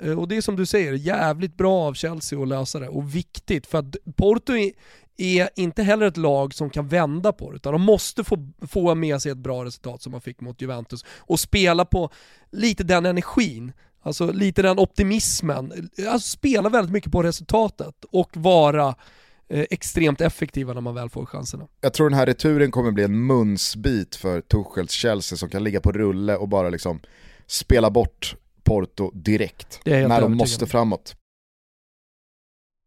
[0.00, 3.14] Eh, och det är som du säger, jävligt bra av Chelsea att lösa det och
[3.14, 4.72] viktigt för att Porto är,
[5.16, 8.94] är inte heller ett lag som kan vända på det utan de måste få, få
[8.94, 12.10] med sig ett bra resultat som man fick mot Juventus och spela på
[12.52, 13.72] lite den energin,
[14.02, 18.94] alltså lite den optimismen, eh, alltså spela väldigt mycket på resultatet och vara
[19.48, 21.66] eh, extremt effektiva när man väl får chanserna.
[21.80, 25.80] Jag tror den här returen kommer bli en munsbit för Tuchels Chelsea som kan ligga
[25.80, 27.00] på rulle och bara liksom
[27.46, 31.16] spela bort Porto direkt när de måste framåt.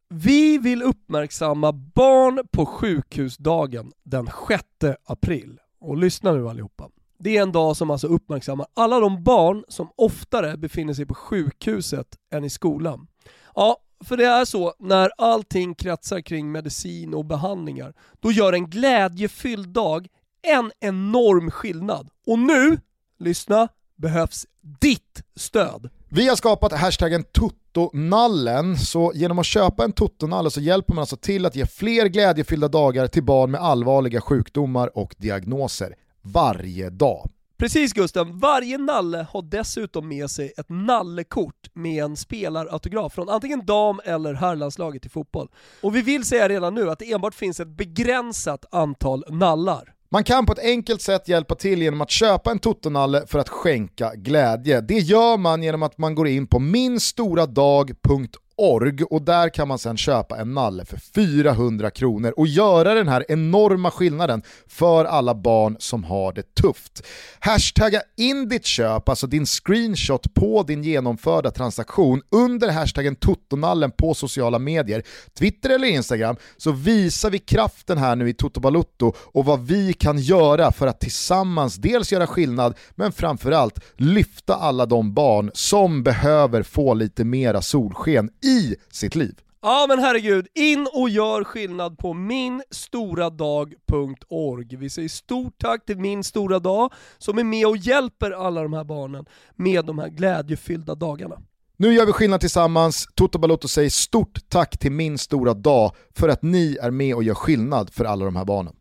[0.10, 4.64] Vi vill uppmärksamma barn på sjukhusdagen den 6
[5.04, 5.60] april.
[5.80, 6.90] Och lyssna nu allihopa.
[7.20, 11.14] Det är en dag som alltså uppmärksammar alla de barn som oftare befinner sig på
[11.14, 13.08] sjukhuset än i skolan.
[13.56, 18.70] Ja, för det är så när allting kretsar kring medicin och behandlingar, då gör en
[18.70, 20.08] glädjefylld dag
[20.42, 22.10] en enorm skillnad.
[22.28, 22.80] Och nu,
[23.20, 23.68] lyssna,
[23.98, 24.46] behövs
[24.80, 25.90] ditt stöd.
[26.10, 31.18] Vi har skapat hashtaggen Tuttonallen, så genom att köpa en Tuttonalle så hjälper man alltså
[31.18, 37.30] till att ge fler glädjefyllda dagar till barn med allvarliga sjukdomar och diagnoser varje dag.
[37.58, 43.66] Precis Gusten, varje nalle har dessutom med sig ett nallekort med en spelarautograf från antingen
[43.66, 45.50] dam eller herrlandslaget i fotboll.
[45.82, 49.94] Och vi vill säga redan nu att det enbart finns ett begränsat antal nallar.
[50.10, 53.50] Man kan på ett enkelt sätt hjälpa till genom att köpa en Totonalle för att
[53.50, 54.82] skänka glädje.
[54.82, 59.80] Det gör man genom att man går in på minstoradag.org org och där kan man
[59.80, 65.36] sen köpa en nalle för 400 kronor och göra den här enorma skillnaden för alla
[65.36, 67.06] barn som har det tufft.
[67.40, 74.14] Hashtagga in ditt köp, alltså din screenshot på din genomförda transaktion under hashtaggen Totonallen på
[74.14, 75.04] sociala medier,
[75.40, 79.94] Twitter eller Instagram, så visar vi kraften här nu i Toto Balutto och vad vi
[79.94, 86.04] kan göra för att tillsammans dels göra skillnad, men framförallt lyfta alla de barn som
[86.04, 89.36] behöver få lite mera solsken i sitt liv.
[89.62, 94.78] Ja men herregud, in och gör skillnad på minstoradag.org.
[94.78, 98.74] Vi säger stort tack till Min Stora Dag som är med och hjälper alla de
[98.74, 99.26] här barnen
[99.56, 101.36] med de här glädjefyllda dagarna.
[101.78, 103.08] Nu gör vi skillnad tillsammans.
[103.16, 107.24] Toto Balotto säger stort tack till Min Stora Dag för att ni är med och
[107.24, 108.74] gör skillnad för alla de här barnen.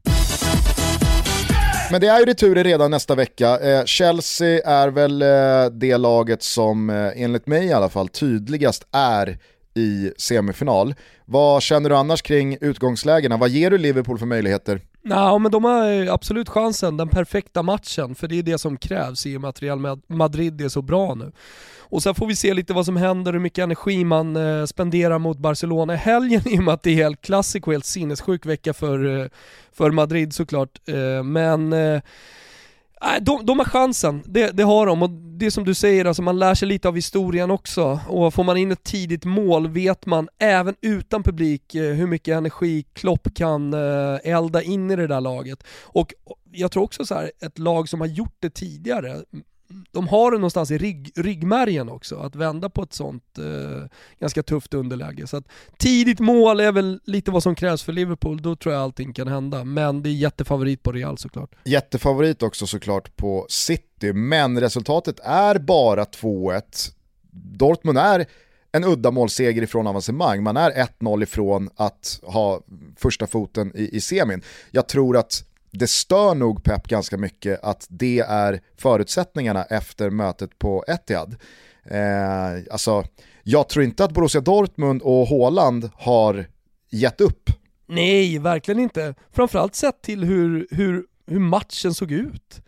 [1.91, 3.59] Men det är ju returer redan nästa vecka.
[3.59, 8.87] Eh, Chelsea är väl eh, det laget som eh, enligt mig i alla fall tydligast
[8.93, 9.39] är
[9.77, 10.95] i semifinal.
[11.25, 13.37] Vad känner du annars kring utgångslägena?
[13.37, 14.81] Vad ger du Liverpool för möjligheter?
[15.03, 19.27] Ja, men de har absolut chansen, den perfekta matchen, för det är det som krävs
[19.27, 21.33] i och med att Real Madrid är så bra nu.
[21.89, 25.19] Och sen får vi se lite vad som händer, hur mycket energi man eh, spenderar
[25.19, 28.47] mot Barcelona i helgen i och med att det är helt klassik och helt sinnessjuk
[28.47, 29.27] vecka för, eh,
[29.73, 30.89] för Madrid såklart.
[30.89, 32.01] Eh, men eh,
[33.21, 35.03] de, de har chansen, det, det, har de.
[35.03, 38.01] Och det som du säger, alltså man lär sig lite av historien också.
[38.09, 42.37] Och får man in ett tidigt mål vet man, även utan publik, eh, hur mycket
[42.37, 45.65] energi Klopp kan eh, elda in i det där laget.
[45.83, 46.15] Och
[46.53, 49.23] jag tror också så här, ett lag som har gjort det tidigare,
[49.93, 53.89] de har det någonstans i rygg, ryggmärgen också, att vända på ett sånt eh,
[54.21, 55.27] ganska tufft underläge.
[55.27, 55.45] Så att
[55.77, 59.29] tidigt mål är väl lite vad som krävs för Liverpool, då tror jag allting kan
[59.29, 59.65] hända.
[59.65, 61.55] Men det är jättefavorit på Real såklart.
[61.65, 66.63] Jättefavorit också såklart på City, men resultatet är bara 2-1.
[67.33, 68.27] Dortmund är
[68.73, 72.61] en uddamålsseger ifrån avancemang, man är 1-0 ifrån att ha
[72.97, 74.43] första foten i, i semin.
[74.71, 75.45] Jag tror att
[75.79, 81.37] det stör nog Pep ganska mycket att det är förutsättningarna efter mötet på Etihad.
[81.85, 83.05] Eh, alltså,
[83.43, 86.47] jag tror inte att Borussia Dortmund och Haaland har
[86.91, 87.51] gett upp.
[87.87, 89.15] Nej, verkligen inte.
[89.33, 92.63] Framförallt sett till hur, hur, hur matchen såg ut.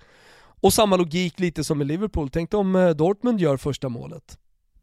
[0.61, 4.39] Och samma logik lite som i Liverpool, tänk om eh, Dortmund gör första målet.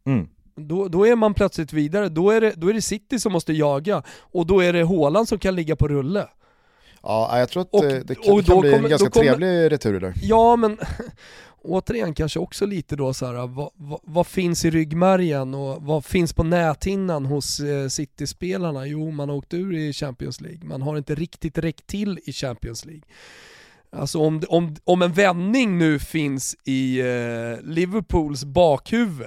[0.06, 0.28] Mm.
[0.56, 3.52] Då, då, är man plötsligt vidare, då är, det, då är det City som måste
[3.52, 6.28] jaga och då är det Haaland som kan ligga på rulle.
[7.08, 9.72] Ja, jag tror att och, det, det kan, kan bli kommer, en ganska kommer, trevlig
[9.72, 10.14] retur där.
[10.22, 10.78] Ja, men
[11.62, 16.04] återigen kanske också lite då så här, vad, vad, vad, finns i ryggmärgen och vad
[16.04, 18.86] finns på näthinnan hos eh, City-spelarna?
[18.86, 22.32] Jo, man har åkt ur i Champions League, man har inte riktigt räckt till i
[22.32, 23.04] Champions League.
[23.90, 29.26] Alltså om, om, om en vändning nu finns i eh, Liverpools bakhuvud,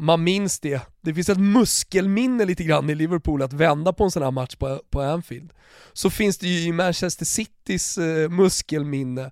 [0.00, 0.80] man minns det.
[1.00, 4.56] Det finns ett muskelminne lite grann i Liverpool att vända på en sån här match
[4.56, 5.52] på, på Anfield.
[5.92, 9.30] Så finns det ju i Manchester Citys eh, muskelminne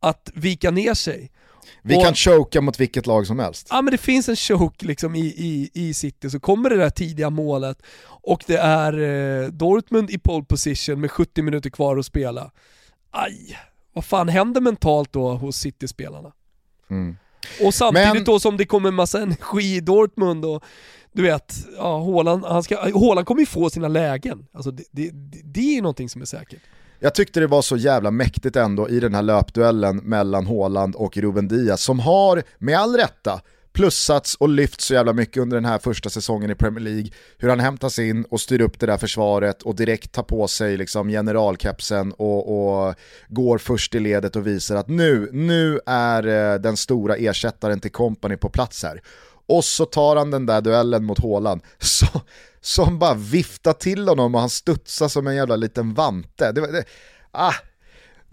[0.00, 1.30] att vika ner sig.
[1.82, 3.66] Vi och, kan choka mot vilket lag som helst.
[3.70, 6.90] Ja men det finns en choke liksom i, i, i City, så kommer det där
[6.90, 12.06] tidiga målet och det är eh, Dortmund i pole position med 70 minuter kvar att
[12.06, 12.50] spela.
[13.10, 13.58] Aj,
[13.92, 16.32] vad fan händer mentalt då hos City-spelarna?
[16.90, 17.16] Mm.
[17.62, 18.24] Och samtidigt Men...
[18.24, 20.64] då som det kommer massa energi i Dortmund och
[21.12, 24.46] du vet, ja, Håland, han ska, Håland kommer ju få sina lägen.
[24.52, 25.10] Alltså det, det,
[25.44, 26.60] det är ju någonting som är säkert.
[27.00, 31.16] Jag tyckte det var så jävla mäktigt ändå i den här löpduellen mellan Håland och
[31.16, 33.40] Ruben Diaz som har, med all rätta,
[33.78, 37.10] plussats och lyfts så jävla mycket under den här första säsongen i Premier League.
[37.38, 40.76] Hur han hämtas in och styr upp det där försvaret och direkt tar på sig
[40.76, 42.94] liksom generalkepsen och, och
[43.28, 47.90] går först i ledet och visar att nu, nu är eh, den stora ersättaren till
[47.90, 49.02] kompani på plats här.
[49.46, 51.62] Och så tar han den där duellen mot Håland
[52.60, 56.52] som bara viftar till honom och han studsar som en jävla liten vante.
[56.52, 56.84] Det, det,
[57.30, 57.54] ah,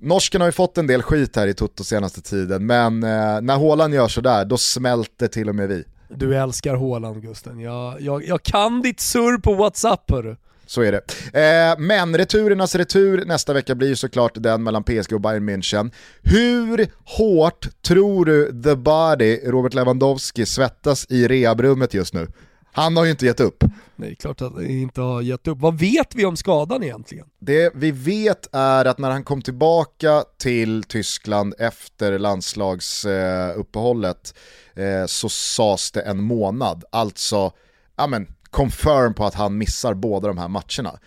[0.01, 3.55] Norsken har ju fått en del skit här i Toto senaste tiden, men eh, när
[3.55, 5.83] Håland gör sådär, då smälter till och med vi.
[6.09, 10.35] Du älskar Håland Gusten, jag, jag, jag kan ditt surr på WhatsApp hörru.
[10.67, 11.01] Så är det.
[11.39, 15.91] Eh, men returernas retur nästa vecka blir ju såklart den mellan PSG och Bayern München.
[16.21, 16.87] Hur
[17.17, 22.27] hårt tror du the body, Robert Lewandowski, svettas i rehabrummet just nu?
[22.75, 23.63] Han har ju inte gett upp.
[23.95, 25.59] Nej, klart att han inte har gett upp.
[25.59, 27.27] Vad vet vi om skadan egentligen?
[27.39, 34.33] Det vi vet är att när han kom tillbaka till Tyskland efter landslagsuppehållet
[34.73, 36.83] eh, så sades det en månad.
[36.91, 37.51] Alltså,
[37.95, 40.99] ja men, confirm på att han missar båda de här matcherna.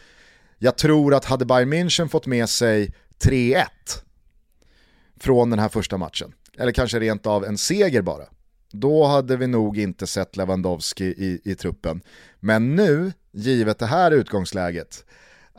[0.58, 2.94] Jag tror att hade Bayern München fått med sig
[3.24, 3.64] 3-1
[5.20, 8.24] från den här första matchen, eller kanske rent av en seger bara,
[8.80, 12.00] då hade vi nog inte sett Lewandowski i, i truppen.
[12.40, 15.04] Men nu, givet det här utgångsläget,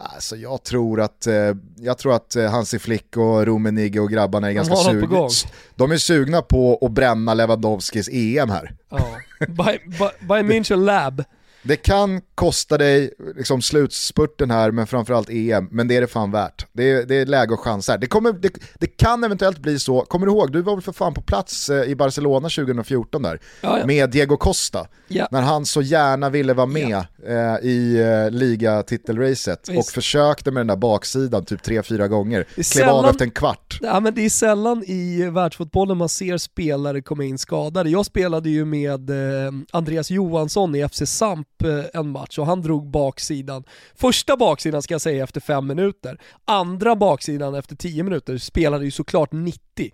[0.01, 4.49] Alltså jag tror att, eh, jag tror att eh, Hansi Flick och Rummenigge och grabbarna
[4.49, 5.27] är ganska sugna.
[5.75, 8.75] De är sugna på att bränna Lewandowskis EM här.
[8.89, 9.17] Ja.
[9.39, 11.23] By, by, by München Lab.
[11.61, 16.31] Det kan kosta dig liksom slutspurten här, men framförallt EM, men det är det fan
[16.31, 16.65] värt.
[16.73, 17.97] Det är, det är läge och chans här.
[17.97, 20.91] Det, kommer, det, det, kan eventuellt bli så, kommer du ihåg, du var väl för
[20.91, 23.85] fan på plats eh, i Barcelona 2014 där, ja, ja.
[23.85, 25.27] med Diego Costa, ja.
[25.31, 26.97] när han så gärna ville vara med
[27.27, 33.05] eh, i eh, ligatitelracet och försökte med den där baksidan typ 3-4 gånger, klev av
[33.05, 33.79] efter en kvart.
[33.81, 37.89] Ja, men det är sällan i världsfotbollen man ser spelare komma in skadade.
[37.89, 42.61] Jag spelade ju med eh, Andreas Johansson i FC Samp Eh, en match och han
[42.61, 43.63] drog baksidan.
[43.95, 46.21] Första baksidan ska jag säga efter fem minuter.
[46.45, 49.91] Andra baksidan efter tio minuter spelade ju såklart 90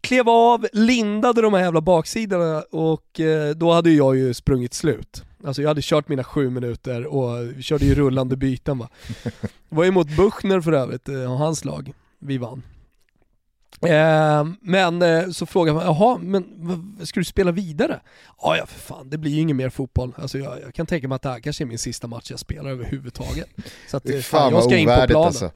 [0.00, 5.24] klev av, lindade de här jävla baksidorna och eh, då hade jag ju sprungit slut.
[5.44, 8.88] Alltså jag hade kört mina sju minuter och vi körde ju rullande byten va.
[9.22, 9.32] Det
[9.68, 11.92] var ju mot Buchner för övrigt, och eh, hans lag.
[12.18, 12.62] Vi vann.
[13.86, 18.00] Eh, men eh, så frågar man, jaha, men ska du spela vidare?
[18.42, 20.12] Ja, ja för fan, det blir ju ingen mer fotboll.
[20.16, 22.38] Alltså jag, jag, kan tänka mig att det här kanske är min sista match jag
[22.38, 23.48] spelar överhuvudtaget.
[23.90, 25.26] Så att, fan, fan jag ska in på planen.
[25.26, 25.50] Alltså.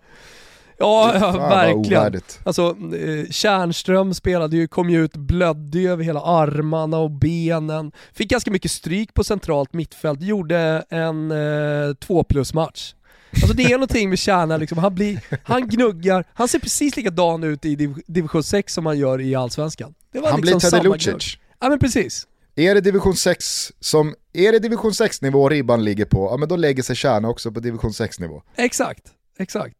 [0.78, 2.20] Ja, ja verkligen.
[2.44, 7.92] Alltså, eh, Kärnström spelade ju, kom ju ut, blödde över hela armarna och benen.
[8.12, 12.94] Fick ganska mycket stryk på centralt mittfält, gjorde en eh, två plus match.
[13.32, 14.78] Alltså det är någonting med Kärna, liksom.
[14.78, 18.98] han, blir, han gnuggar, han ser precis likadan ut i div division 6 som han
[18.98, 19.94] gör i Allsvenskan.
[20.12, 21.38] han liksom blir Teddy Lucic.
[21.60, 22.26] Ja men precis.
[22.54, 26.48] Är det division 6 som, är det division 6 nivå ribban ligger på, ja men
[26.48, 28.42] då lägger sig Kärna också på division 6 nivå.
[28.56, 29.04] Exakt,
[29.38, 29.76] exakt.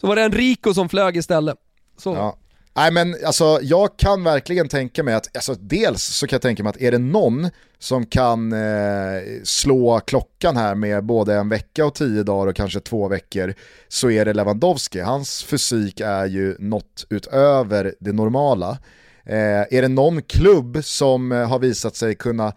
[0.00, 1.56] Så var det en Rico som flög istället.
[1.98, 2.14] Så.
[2.14, 2.36] Ja.
[2.74, 6.62] Nej men alltså jag kan verkligen tänka mig att, alltså dels så kan jag tänka
[6.62, 11.86] mig att är det någon som kan eh, slå klockan här med både en vecka
[11.86, 13.54] och tio dagar och kanske två veckor
[13.88, 15.00] så är det Lewandowski.
[15.00, 18.78] Hans fysik är ju något utöver det normala.
[19.24, 22.52] Eh, är det någon klubb som eh, har visat sig kunna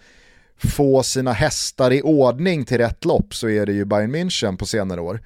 [0.58, 4.66] få sina hästar i ordning till rätt lopp så är det ju Bayern München på
[4.66, 5.22] senare år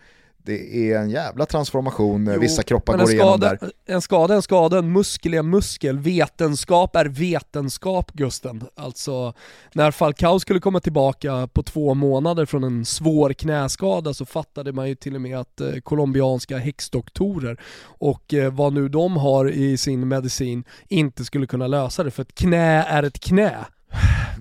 [0.50, 3.60] det är en jävla transformation jo, vissa kroppar går igenom där.
[3.86, 8.64] En skada en skada, en muskel är en muskel, vetenskap är vetenskap Gusten.
[8.76, 9.34] Alltså,
[9.74, 14.90] när Falcao skulle komma tillbaka på två månader från en svår knäskada så fattade man
[14.90, 19.78] ju till och med att eh, colombianska häxdoktorer och eh, vad nu de har i
[19.78, 23.66] sin medicin inte skulle kunna lösa det, för ett knä är ett knä.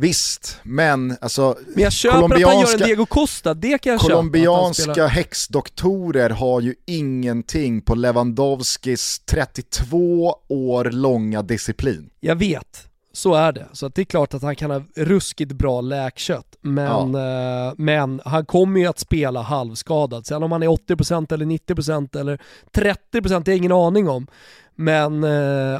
[0.00, 1.58] Visst, men alltså...
[1.74, 5.06] Men jag köper att han gör en Diego Costa, det kan jag Colombianska köpa.
[5.06, 12.10] häxdoktorer har ju ingenting på Lewandowskis 32 år långa disciplin.
[12.20, 13.66] Jag vet, så är det.
[13.72, 17.68] Så det är klart att han kan ha ruskigt bra läkkött, men, ja.
[17.68, 20.26] eh, men han kommer ju att spela halvskadad.
[20.26, 22.40] Sen om han är 80% eller 90% eller
[22.72, 24.26] 30% det jag ingen aning om.
[24.80, 25.30] Men eh,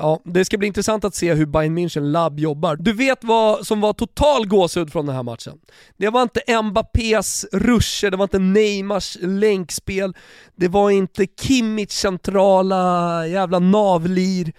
[0.00, 2.76] ja, det ska bli intressant att se hur Bayern München labb jobbar.
[2.76, 5.58] Du vet vad som var total gåshud från den här matchen?
[5.96, 10.14] Det var inte Mbappés ruscher, det var inte Neymars länkspel,
[10.56, 14.52] det var inte Kimmich centrala jävla navlir.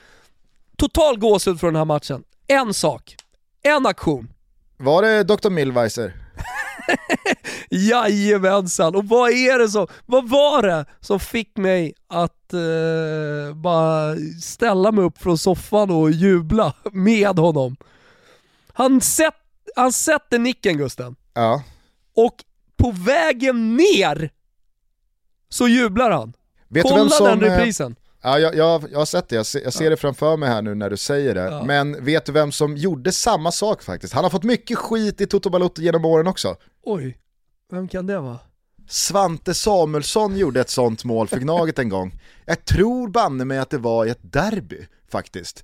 [0.78, 2.24] Total gåshud från den här matchen.
[2.52, 3.16] En sak,
[3.62, 4.34] en aktion.
[4.78, 5.50] Var det Dr.
[5.50, 6.14] Millweiser?
[7.70, 14.16] Jajamensan, och vad är det som, vad var det som fick mig att eh, bara
[14.42, 17.76] ställa mig upp från soffan och jubla med honom?
[18.74, 19.36] Han, sätt,
[19.76, 21.16] han sätter nicken Gusten.
[21.34, 21.64] Ja.
[22.16, 22.36] Och
[22.78, 24.30] på vägen ner
[25.50, 26.34] så jublar han.
[26.68, 27.96] Vet Kolla som, den reprisen.
[28.22, 29.90] Ja, jag, jag, jag har sett det, jag ser, jag ser ja.
[29.90, 31.44] det framför mig här nu när du säger det.
[31.44, 31.64] Ja.
[31.64, 34.14] Men vet du vem som gjorde samma sak faktiskt?
[34.14, 36.56] Han har fått mycket skit i Toto Balotto genom åren också.
[36.84, 37.18] Oj,
[37.72, 38.40] vem kan det vara?
[38.88, 42.20] Svante Samuelsson gjorde ett sånt mål för Gnaget en gång.
[42.46, 45.64] Jag tror banne mig att det var i ett derby faktiskt.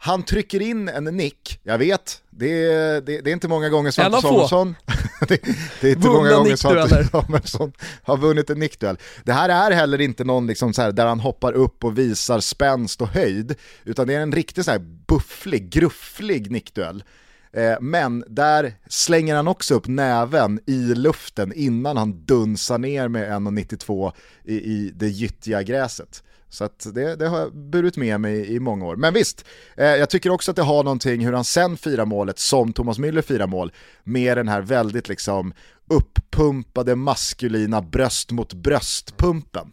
[0.00, 3.90] Han trycker in en nick, jag vet, det är, det, det är inte många gånger
[3.90, 4.76] Svante Samuelsson
[5.28, 5.40] det,
[5.80, 7.72] det, är inte många gånger Svante Samuelsson
[8.02, 8.98] har vunnit en nickduell.
[9.24, 12.40] Det här är heller inte någon liksom så här, där han hoppar upp och visar
[12.40, 17.04] spänst och höjd, utan det är en riktigt så här bufflig, grufflig nickduell.
[17.52, 23.30] Eh, men där slänger han också upp näven i luften innan han dunsar ner med
[23.30, 24.12] 1,92
[24.44, 26.22] i, i det gyttiga gräset.
[26.50, 28.96] Så att det, det har jag burit med mig i många år.
[28.96, 29.44] Men visst,
[29.76, 32.98] eh, jag tycker också att det har någonting hur han sen firar målet som Thomas
[32.98, 33.72] Müller firar mål
[34.04, 35.52] med den här väldigt liksom
[35.90, 39.72] uppumpade maskulina bröst mot bröstpumpen.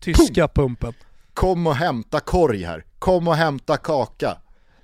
[0.00, 0.92] Tyska pumpen.
[1.34, 4.36] Kom och hämta korg här, kom och hämta kaka.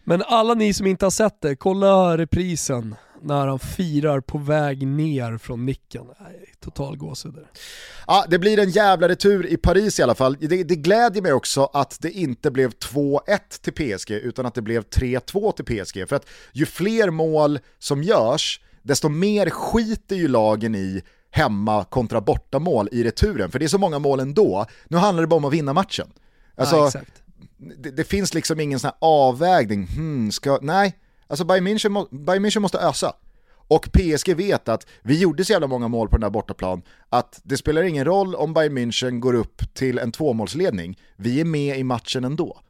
[0.05, 4.87] Men alla ni som inte har sett det, kolla reprisen när han firar på väg
[4.87, 6.07] ner från nicken.
[6.21, 7.35] Nej, total gåshud.
[8.07, 10.37] Ja, det blir en jävla retur i Paris i alla fall.
[10.41, 13.21] Det, det glädjer mig också att det inte blev 2-1
[13.61, 16.09] till PSG utan att det blev 3-2 till PSG.
[16.09, 22.21] För att ju fler mål som görs, desto mer skiter ju lagen i hemma kontra
[22.21, 23.51] bortamål i returen.
[23.51, 24.67] För det är så många mål ändå.
[24.89, 26.13] Nu handlar det bara om att vinna matchen.
[26.57, 27.05] Alltså, ja,
[27.79, 30.97] det, det, finns liksom ingen sån här avvägning, hmm, ska, nej,
[31.33, 33.13] alltså Bayern München, Bayern München måste ösa.
[33.69, 37.41] Och PSG vet att vi gjorde så jävla många mål på den där bortaplan att
[37.45, 41.79] det spelar ingen roll om Bayern München går upp till en tvåmålsledning, vi är med
[41.79, 42.61] i matchen ändå.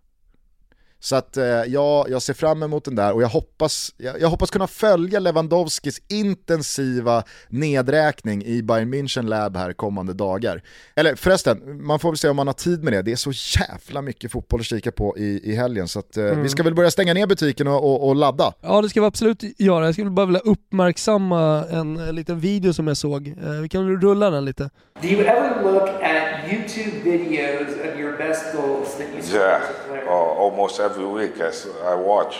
[1.05, 4.28] Så att eh, ja, jag ser fram emot den där och jag hoppas, jag, jag,
[4.28, 10.62] hoppas kunna följa Lewandowskis intensiva nedräkning i Bayern München Lab här kommande dagar.
[10.96, 13.03] Eller förresten, man får väl se om man har tid med det.
[13.03, 16.24] Det är så jävla mycket fotboll att kika på i, i helgen så att eh,
[16.24, 16.42] mm.
[16.42, 18.53] vi ska väl börja stänga ner butiken och, och, och, ladda.
[18.61, 19.84] Ja det ska vi absolut göra.
[19.84, 23.28] Jag skulle bara vilja uppmärksamma en, en liten video som jag såg.
[23.28, 24.70] Eh, vi kan rulla den lite.
[25.03, 29.62] Do you ever look at YouTube videos of your best goals that you scored?
[29.93, 32.36] Yeah, uh, almost every week as I watch.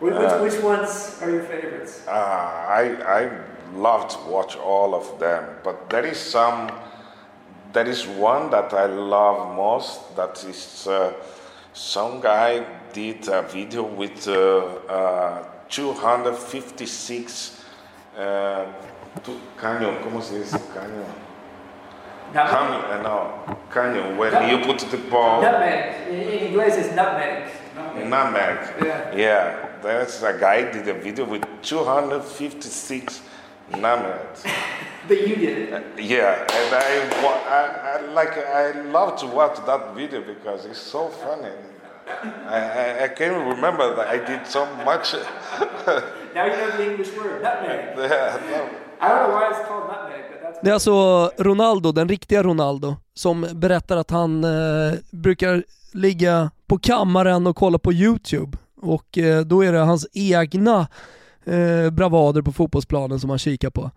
[0.00, 2.04] Which, uh, which, ones are your favorites?
[2.08, 3.30] Uh, I I
[3.74, 6.70] love to watch all of them, but there is some.
[7.72, 10.14] There is one that I love most.
[10.16, 11.12] That is uh,
[11.72, 14.34] some guy did a video with uh,
[14.88, 17.64] uh, 256
[18.18, 18.66] uh,
[19.56, 19.98] caño.
[20.02, 20.58] ¿Cómo se dice
[22.32, 22.50] caño?
[22.50, 24.16] Caño, no, caño.
[24.16, 25.42] When you put the ball.
[25.42, 26.08] Nutmeg.
[26.08, 27.48] In English, it's nutmeg.
[28.08, 28.84] Nutmeg.
[28.84, 29.14] Yeah.
[29.14, 29.68] yeah.
[29.82, 33.20] There's a guy did a video with 256
[33.70, 34.44] nutmegs.
[35.08, 35.84] but you did it.
[35.98, 41.08] yeah, and I, I, I, like I love to watch that video because it's so
[41.08, 41.50] funny.
[42.46, 45.14] I, I, I can't remember that I did so much.
[46.34, 47.96] now you know the English word, nutmeg.
[47.96, 48.81] Yeah, no.
[49.02, 50.22] Don't know why it's called nutmeg.
[50.62, 56.78] Det är alltså Ronaldo, den riktiga Ronaldo, som berättar att han eh, brukar ligga på
[56.78, 58.58] kammaren och kolla på YouTube.
[58.80, 60.86] Och eh, då är det hans egna
[61.44, 63.90] eh, bravader på fotbollsplanen som han kikar på.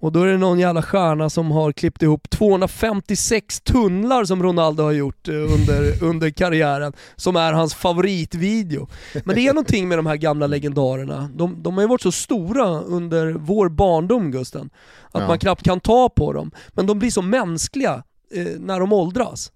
[0.00, 4.82] Och då är det någon jävla stjärna som har klippt ihop 256 tunnlar som Ronaldo
[4.82, 8.88] har gjort eh, under, under karriären, som är hans favoritvideo.
[9.24, 11.30] Men det är någonting med de här gamla legendarerna.
[11.34, 14.70] De, de har ju varit så stora under vår barndom Gusten,
[15.10, 15.28] att ja.
[15.28, 16.50] man knappt kan ta på dem.
[16.68, 18.02] Men de blir så mänskliga
[18.34, 19.52] eh, när de åldras.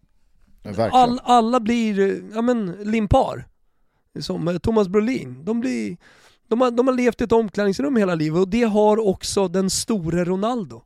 [0.93, 3.47] All, alla blir, ja men limpar.
[4.21, 5.45] Som eh, Thomas Brolin.
[5.45, 5.97] De, blir,
[6.53, 9.71] de, har, de har levt i ett omklädningsrum hela livet och det har också den
[9.71, 10.83] store Ronaldo.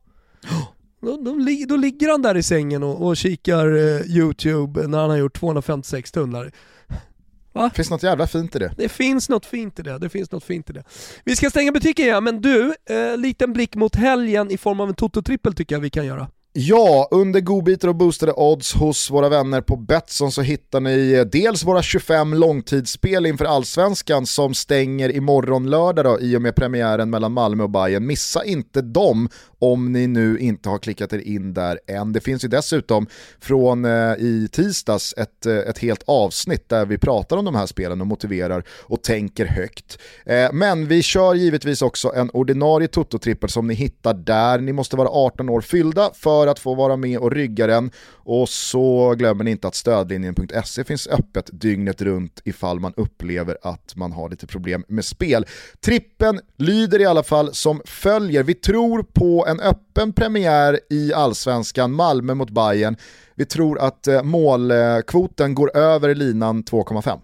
[1.01, 5.09] Då, de, då ligger han där i sängen och, och kikar uh, YouTube när han
[5.09, 6.51] har gjort 256 tunnlar.
[7.53, 7.69] Va?
[7.75, 8.73] Finns något jävla fint i det.
[8.77, 9.97] Det finns något fint i det.
[9.97, 10.83] Det finns något fint i det.
[11.23, 14.89] Vi ska stänga butiken igen, men du, eh, liten blick mot helgen i form av
[14.89, 16.27] en Toto-trippel tycker jag vi kan göra.
[16.59, 21.21] Ja, under godbitar och boostade odds hos våra vänner på Betsson så hittar ni eh,
[21.21, 27.09] dels våra 25 långtidsspel inför allsvenskan som stänger imorgon lördag då, i och med premiären
[27.09, 28.05] mellan Malmö och Bayern.
[28.05, 29.29] Missa inte dem
[29.59, 32.13] om ni nu inte har klickat er in där än.
[32.13, 33.07] Det finns ju dessutom
[33.39, 37.65] från eh, i tisdags ett, eh, ett helt avsnitt där vi pratar om de här
[37.65, 39.97] spelen och motiverar och tänker högt.
[40.25, 44.59] Eh, men vi kör givetvis också en ordinarie Toto-trippel som ni hittar där.
[44.59, 47.91] Ni måste vara 18 år fyllda för att få vara med och rygga den.
[48.13, 53.95] Och så glömmer ni inte att stödlinjen.se finns öppet dygnet runt ifall man upplever att
[53.95, 55.45] man har lite problem med spel.
[55.85, 58.43] Trippen lyder i alla fall som följer.
[58.43, 62.95] Vi tror på en öppen premiär i allsvenskan, Malmö mot Bayern.
[63.35, 67.19] Vi tror att eh, målkvoten går över linan 2,5.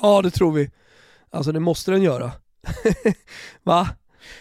[0.00, 0.70] Ja det tror vi.
[1.30, 2.32] Alltså det måste den göra.
[3.62, 3.88] Va?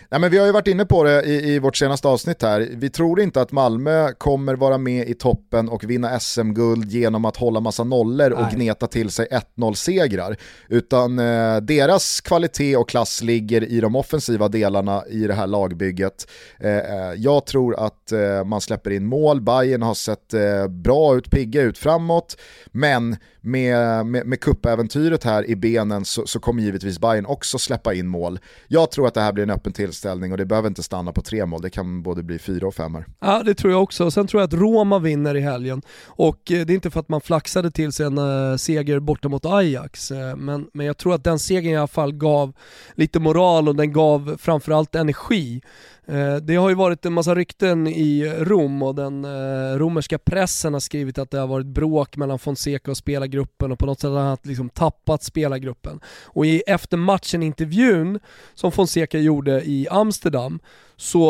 [0.09, 2.69] Nej, men vi har ju varit inne på det i, i vårt senaste avsnitt här.
[2.71, 7.37] Vi tror inte att Malmö kommer vara med i toppen och vinna SM-guld genom att
[7.37, 8.55] hålla massa nollor och Nej.
[8.55, 10.37] gneta till sig 1-0-segrar.
[10.69, 16.27] Utan eh, deras kvalitet och klass ligger i de offensiva delarna i det här lagbygget.
[16.59, 21.15] Eh, eh jag tror att eh, man släpper in mål, Bayern har sett eh, bra
[21.15, 22.37] ut, pigga ut framåt,
[22.71, 27.93] men med, med, med kuppäventyret här i benen så, så kommer givetvis Bayern också släppa
[27.93, 28.39] in mål.
[28.67, 31.21] Jag tror att det här blir en öppen tillställning och det behöver inte stanna på
[31.21, 33.05] tre mål, det kan både bli fyra och fem här.
[33.19, 35.81] Ja det tror jag också, sen tror jag att Roma vinner i helgen.
[36.05, 39.29] Och eh, det är inte för att man flaxade till sig en eh, seger borta
[39.29, 42.53] mot Ajax, eh, men, men jag tror att den segern i alla fall gav
[42.93, 45.61] lite moral och den gav framförallt energi.
[46.07, 50.73] Eh, det har ju varit en massa rykten i Rom och den eh, romerska pressen
[50.73, 54.09] har skrivit att det har varit bråk mellan Fonseca och spelargruppen och på något sätt
[54.09, 55.99] har han liksom tappat spelargruppen.
[56.25, 58.19] Och i efter matchen-intervjun
[58.53, 60.59] som Fonseca gjorde i Amsterdam
[60.97, 61.25] så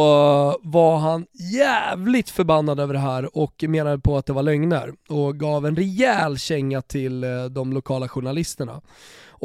[0.62, 5.40] var han jävligt förbannad över det här och menade på att det var lögner och
[5.40, 8.82] gav en rejäl känga till eh, de lokala journalisterna.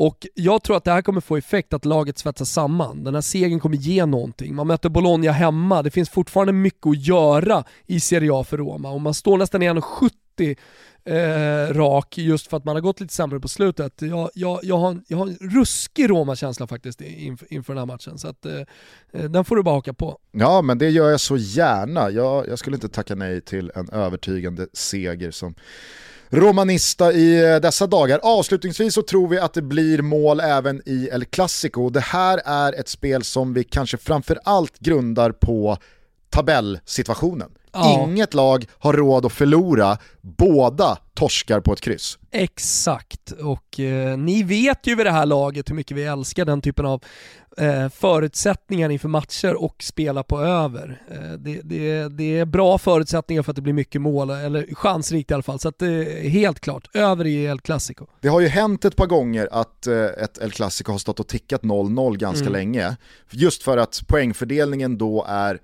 [0.01, 3.05] Och jag tror att det här kommer få effekt att laget svetsas samman.
[3.05, 4.55] Den här segern kommer ge någonting.
[4.55, 8.90] Man möter Bologna hemma, det finns fortfarande mycket att göra i Serie A för Roma
[8.90, 10.56] och man står nästan i 1,70
[11.05, 14.02] eh, rak just för att man har gått lite sämre på slutet.
[14.02, 18.18] Jag, jag, jag, har, jag har en ruskig Roma-känsla faktiskt inför, inför den här matchen,
[18.18, 18.60] så att, eh,
[19.12, 20.18] eh, den får du bara haka på.
[20.32, 22.10] Ja, men det gör jag så gärna.
[22.10, 25.55] Jag, jag skulle inte tacka nej till en övertygande seger som
[26.31, 28.20] romanista i eh, dessa dagar.
[28.23, 31.90] Avslutningsvis så tror vi att det blir mål även i El Clasico.
[31.90, 35.78] Det här är ett spel som vi kanske framförallt grundar på
[36.31, 37.51] tabellsituationen.
[37.72, 38.06] Ja.
[38.09, 42.18] Inget lag har råd att förlora, båda torskar på ett kryss.
[42.30, 46.60] Exakt, och eh, ni vet ju vid det här laget hur mycket vi älskar den
[46.60, 47.05] typen av
[47.56, 51.02] eh, förutsättningar inför matcher och spela på över.
[51.10, 55.30] Eh, det, det, det, är bra förutsättningar för att det blir mycket mål, eller chansrikt
[55.30, 58.06] i alla fall, så att är helt klart, över i El Clasico.
[58.20, 61.28] Det har ju hänt ett par gånger att eh, ett El Clasico har stått och
[61.28, 62.52] tickat 0-0 ganska mm.
[62.52, 62.97] länge,
[63.30, 65.59] just för att poängfördelningen då är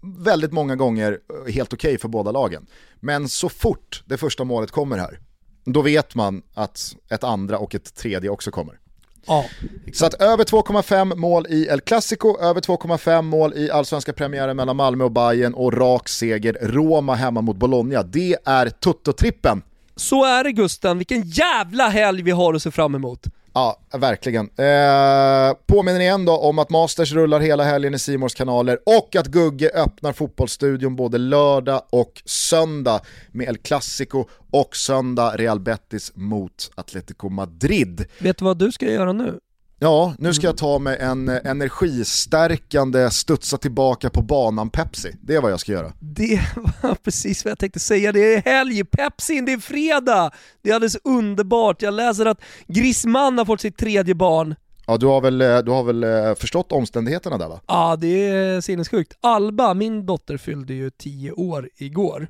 [0.00, 2.66] väldigt många gånger eh, helt okej okay för båda lagen.
[3.00, 5.20] Men så fort det första målet kommer här,
[5.64, 8.78] då vet man att ett andra och ett tredje också kommer.
[9.26, 9.44] Ja,
[9.92, 14.76] så att över 2,5 mål i El Clasico, över 2,5 mål i allsvenska premiären mellan
[14.76, 18.02] Malmö och Bayern och rak seger Roma hemma mot Bologna.
[18.02, 19.62] Det är Tutto-trippen.
[19.96, 23.26] Så är det Gusten, vilken jävla helg vi har att se fram emot.
[23.58, 24.50] Ja, verkligen.
[24.56, 29.26] Eh, påminner igen då om att Masters rullar hela helgen i Simors kanaler och att
[29.26, 33.00] Gugge öppnar fotbollsstudion både lördag och söndag
[33.32, 38.04] med El Clasico och söndag Real Betis mot Atletico Madrid.
[38.18, 39.38] Vet du vad du ska göra nu?
[39.80, 45.16] Ja, nu ska jag ta mig en eh, energistärkande studsa tillbaka på banan Pepsi.
[45.20, 45.92] Det är vad jag ska göra.
[46.00, 46.40] Det
[46.82, 48.12] var precis vad jag tänkte säga.
[48.12, 50.30] Det är helg, Pepsi, det är fredag!
[50.62, 51.82] Det är alldeles underbart.
[51.82, 54.54] Jag läser att Griezmann har fått sitt tredje barn.
[54.86, 57.60] Ja, du har väl, eh, du har väl eh, förstått omständigheterna där va?
[57.66, 59.16] Ja, det är sinnessjukt.
[59.20, 62.28] Alba, min dotter, fyllde ju 10 år igår.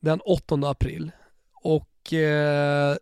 [0.00, 1.10] Den 8 april.
[1.54, 2.96] Och eh,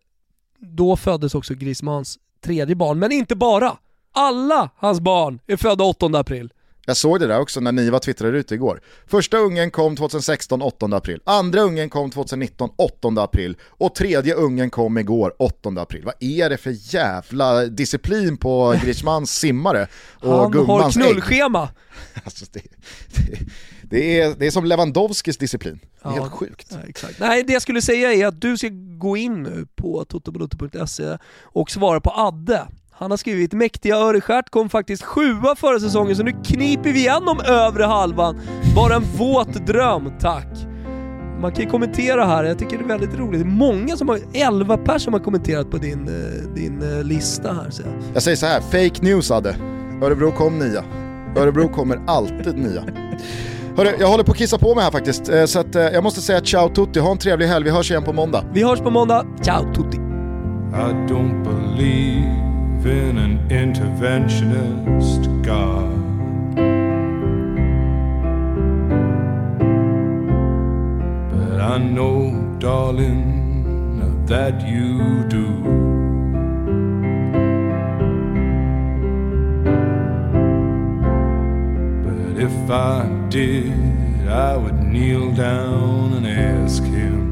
[0.58, 3.76] då föddes också Griezmanns tredje barn, men inte bara.
[4.12, 6.52] Alla hans barn är födda 8 april.
[6.88, 8.80] Jag såg det där också när Niva twittrade ut igår.
[9.06, 14.70] Första ungen kom 2016 8 april, andra ungen kom 2019 8 april och tredje ungen
[14.70, 16.02] kom igår 8 april.
[16.04, 19.88] Vad är det för jävla disciplin på Griezmanns simmare
[20.20, 21.68] och Han har knullschema.
[22.24, 22.62] Alltså det,
[23.16, 23.38] det,
[23.90, 25.80] det, är, det är som Lewandowskis disciplin.
[26.02, 26.76] Ja, helt sjukt.
[27.02, 27.08] Ja.
[27.20, 28.68] Nej, det jag skulle säga är att du ska
[28.98, 32.68] gå in nu på totobalotto.se och svara på Adde.
[32.90, 37.40] Han har skrivit mäktiga Örestjärt kom faktiskt sjua förra säsongen så nu kniper vi igenom
[37.40, 38.40] övre halvan.
[38.76, 40.48] Bara en våt dröm, tack.
[41.40, 43.40] Man kan ju kommentera här, jag tycker det är väldigt roligt.
[43.40, 47.04] Det är många som har, 11 personer som har kommenterat på din, eh, din eh,
[47.04, 47.70] lista här.
[47.70, 47.82] Så.
[48.14, 49.56] Jag säger så här, fake news Adde.
[50.02, 50.84] Örebro kom nia.
[51.36, 52.84] Örebro kommer alltid nia.
[53.76, 56.20] Hörru, jag håller på att kissa på mig här faktiskt, eh, så att, jag måste
[56.20, 58.44] säga ciao tutti, ha en trevlig helg, vi hörs igen på måndag.
[58.52, 59.96] Vi hörs på måndag, ciao tutti.
[59.96, 62.46] I don't believe
[62.82, 65.96] been an interventionist God.
[71.30, 75.95] But I know, darling, that you do.
[82.38, 87.24] If I did, I would kneel down and ask him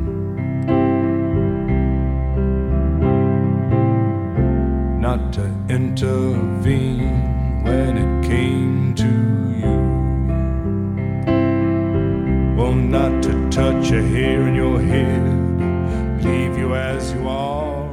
[4.98, 9.12] not to intervene when it came to
[9.60, 9.76] you.
[12.56, 17.83] Well, not to touch a hair in your head, leave you as you are.